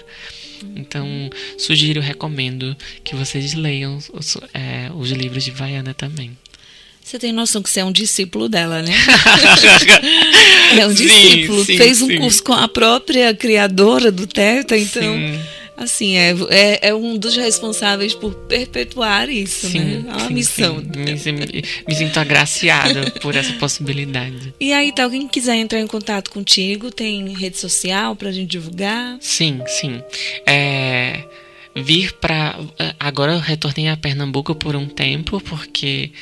Então, 0.76 1.06
sugiro, 1.58 2.00
recomendo 2.00 2.76
que 3.04 3.14
vocês 3.14 3.54
leiam 3.54 3.98
os, 4.12 4.36
é, 4.54 4.90
os 4.94 5.10
livros 5.10 5.44
de 5.44 5.50
Vaiana 5.50 5.94
também. 5.94 6.36
Você 7.04 7.18
tem 7.18 7.32
noção 7.32 7.62
que 7.62 7.68
você 7.68 7.80
é 7.80 7.84
um 7.84 7.92
discípulo 7.92 8.48
dela, 8.48 8.80
né? 8.80 8.92
é 10.78 10.86
um 10.86 10.94
discípulo. 10.94 11.58
Sim, 11.64 11.72
sim, 11.72 11.76
Fez 11.76 12.00
um 12.00 12.06
sim. 12.06 12.18
curso 12.18 12.44
com 12.44 12.52
a 12.52 12.68
própria 12.68 13.34
criadora 13.34 14.12
do 14.12 14.26
Teta, 14.26 14.76
então. 14.76 15.02
Sim 15.86 15.92
assim, 16.02 16.16
é, 16.16 16.34
é, 16.50 16.88
é, 16.88 16.94
um 16.94 17.16
dos 17.16 17.36
responsáveis 17.36 18.14
por 18.14 18.34
perpetuar 18.34 19.28
isso, 19.28 19.68
sim, 19.68 19.78
né? 19.78 20.04
É 20.06 20.10
uma 20.10 20.28
sim, 20.28 20.34
missão. 20.34 20.78
Sim. 20.78 21.32
Me, 21.32 21.62
me, 21.88 21.94
sinto 21.94 22.18
agraciada 22.18 23.10
por 23.20 23.34
essa 23.34 23.52
possibilidade. 23.54 24.54
E 24.60 24.72
aí, 24.72 24.92
tá, 24.92 25.04
alguém 25.04 25.28
quiser 25.28 25.56
entrar 25.56 25.80
em 25.80 25.86
contato 25.86 26.30
contigo, 26.30 26.90
tem 26.90 27.32
rede 27.34 27.58
social 27.58 28.16
pra 28.16 28.32
gente 28.32 28.50
divulgar? 28.50 29.16
Sim, 29.20 29.60
sim. 29.66 30.02
É 30.46 31.24
vir 31.74 32.12
para 32.12 32.54
agora 33.00 33.32
eu 33.32 33.38
retornei 33.38 33.88
a 33.88 33.96
Pernambuco 33.96 34.54
por 34.54 34.76
um 34.76 34.86
tempo 34.86 35.40
porque 35.40 36.12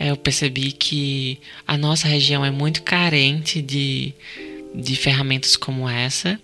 é, 0.00 0.10
eu 0.10 0.16
percebi 0.16 0.72
que 0.72 1.38
a 1.64 1.76
nossa 1.76 2.08
região 2.08 2.44
é 2.44 2.50
muito 2.50 2.82
carente 2.82 3.62
de, 3.62 4.12
de 4.74 4.96
ferramentas 4.96 5.56
como 5.56 5.88
essa 5.88 6.40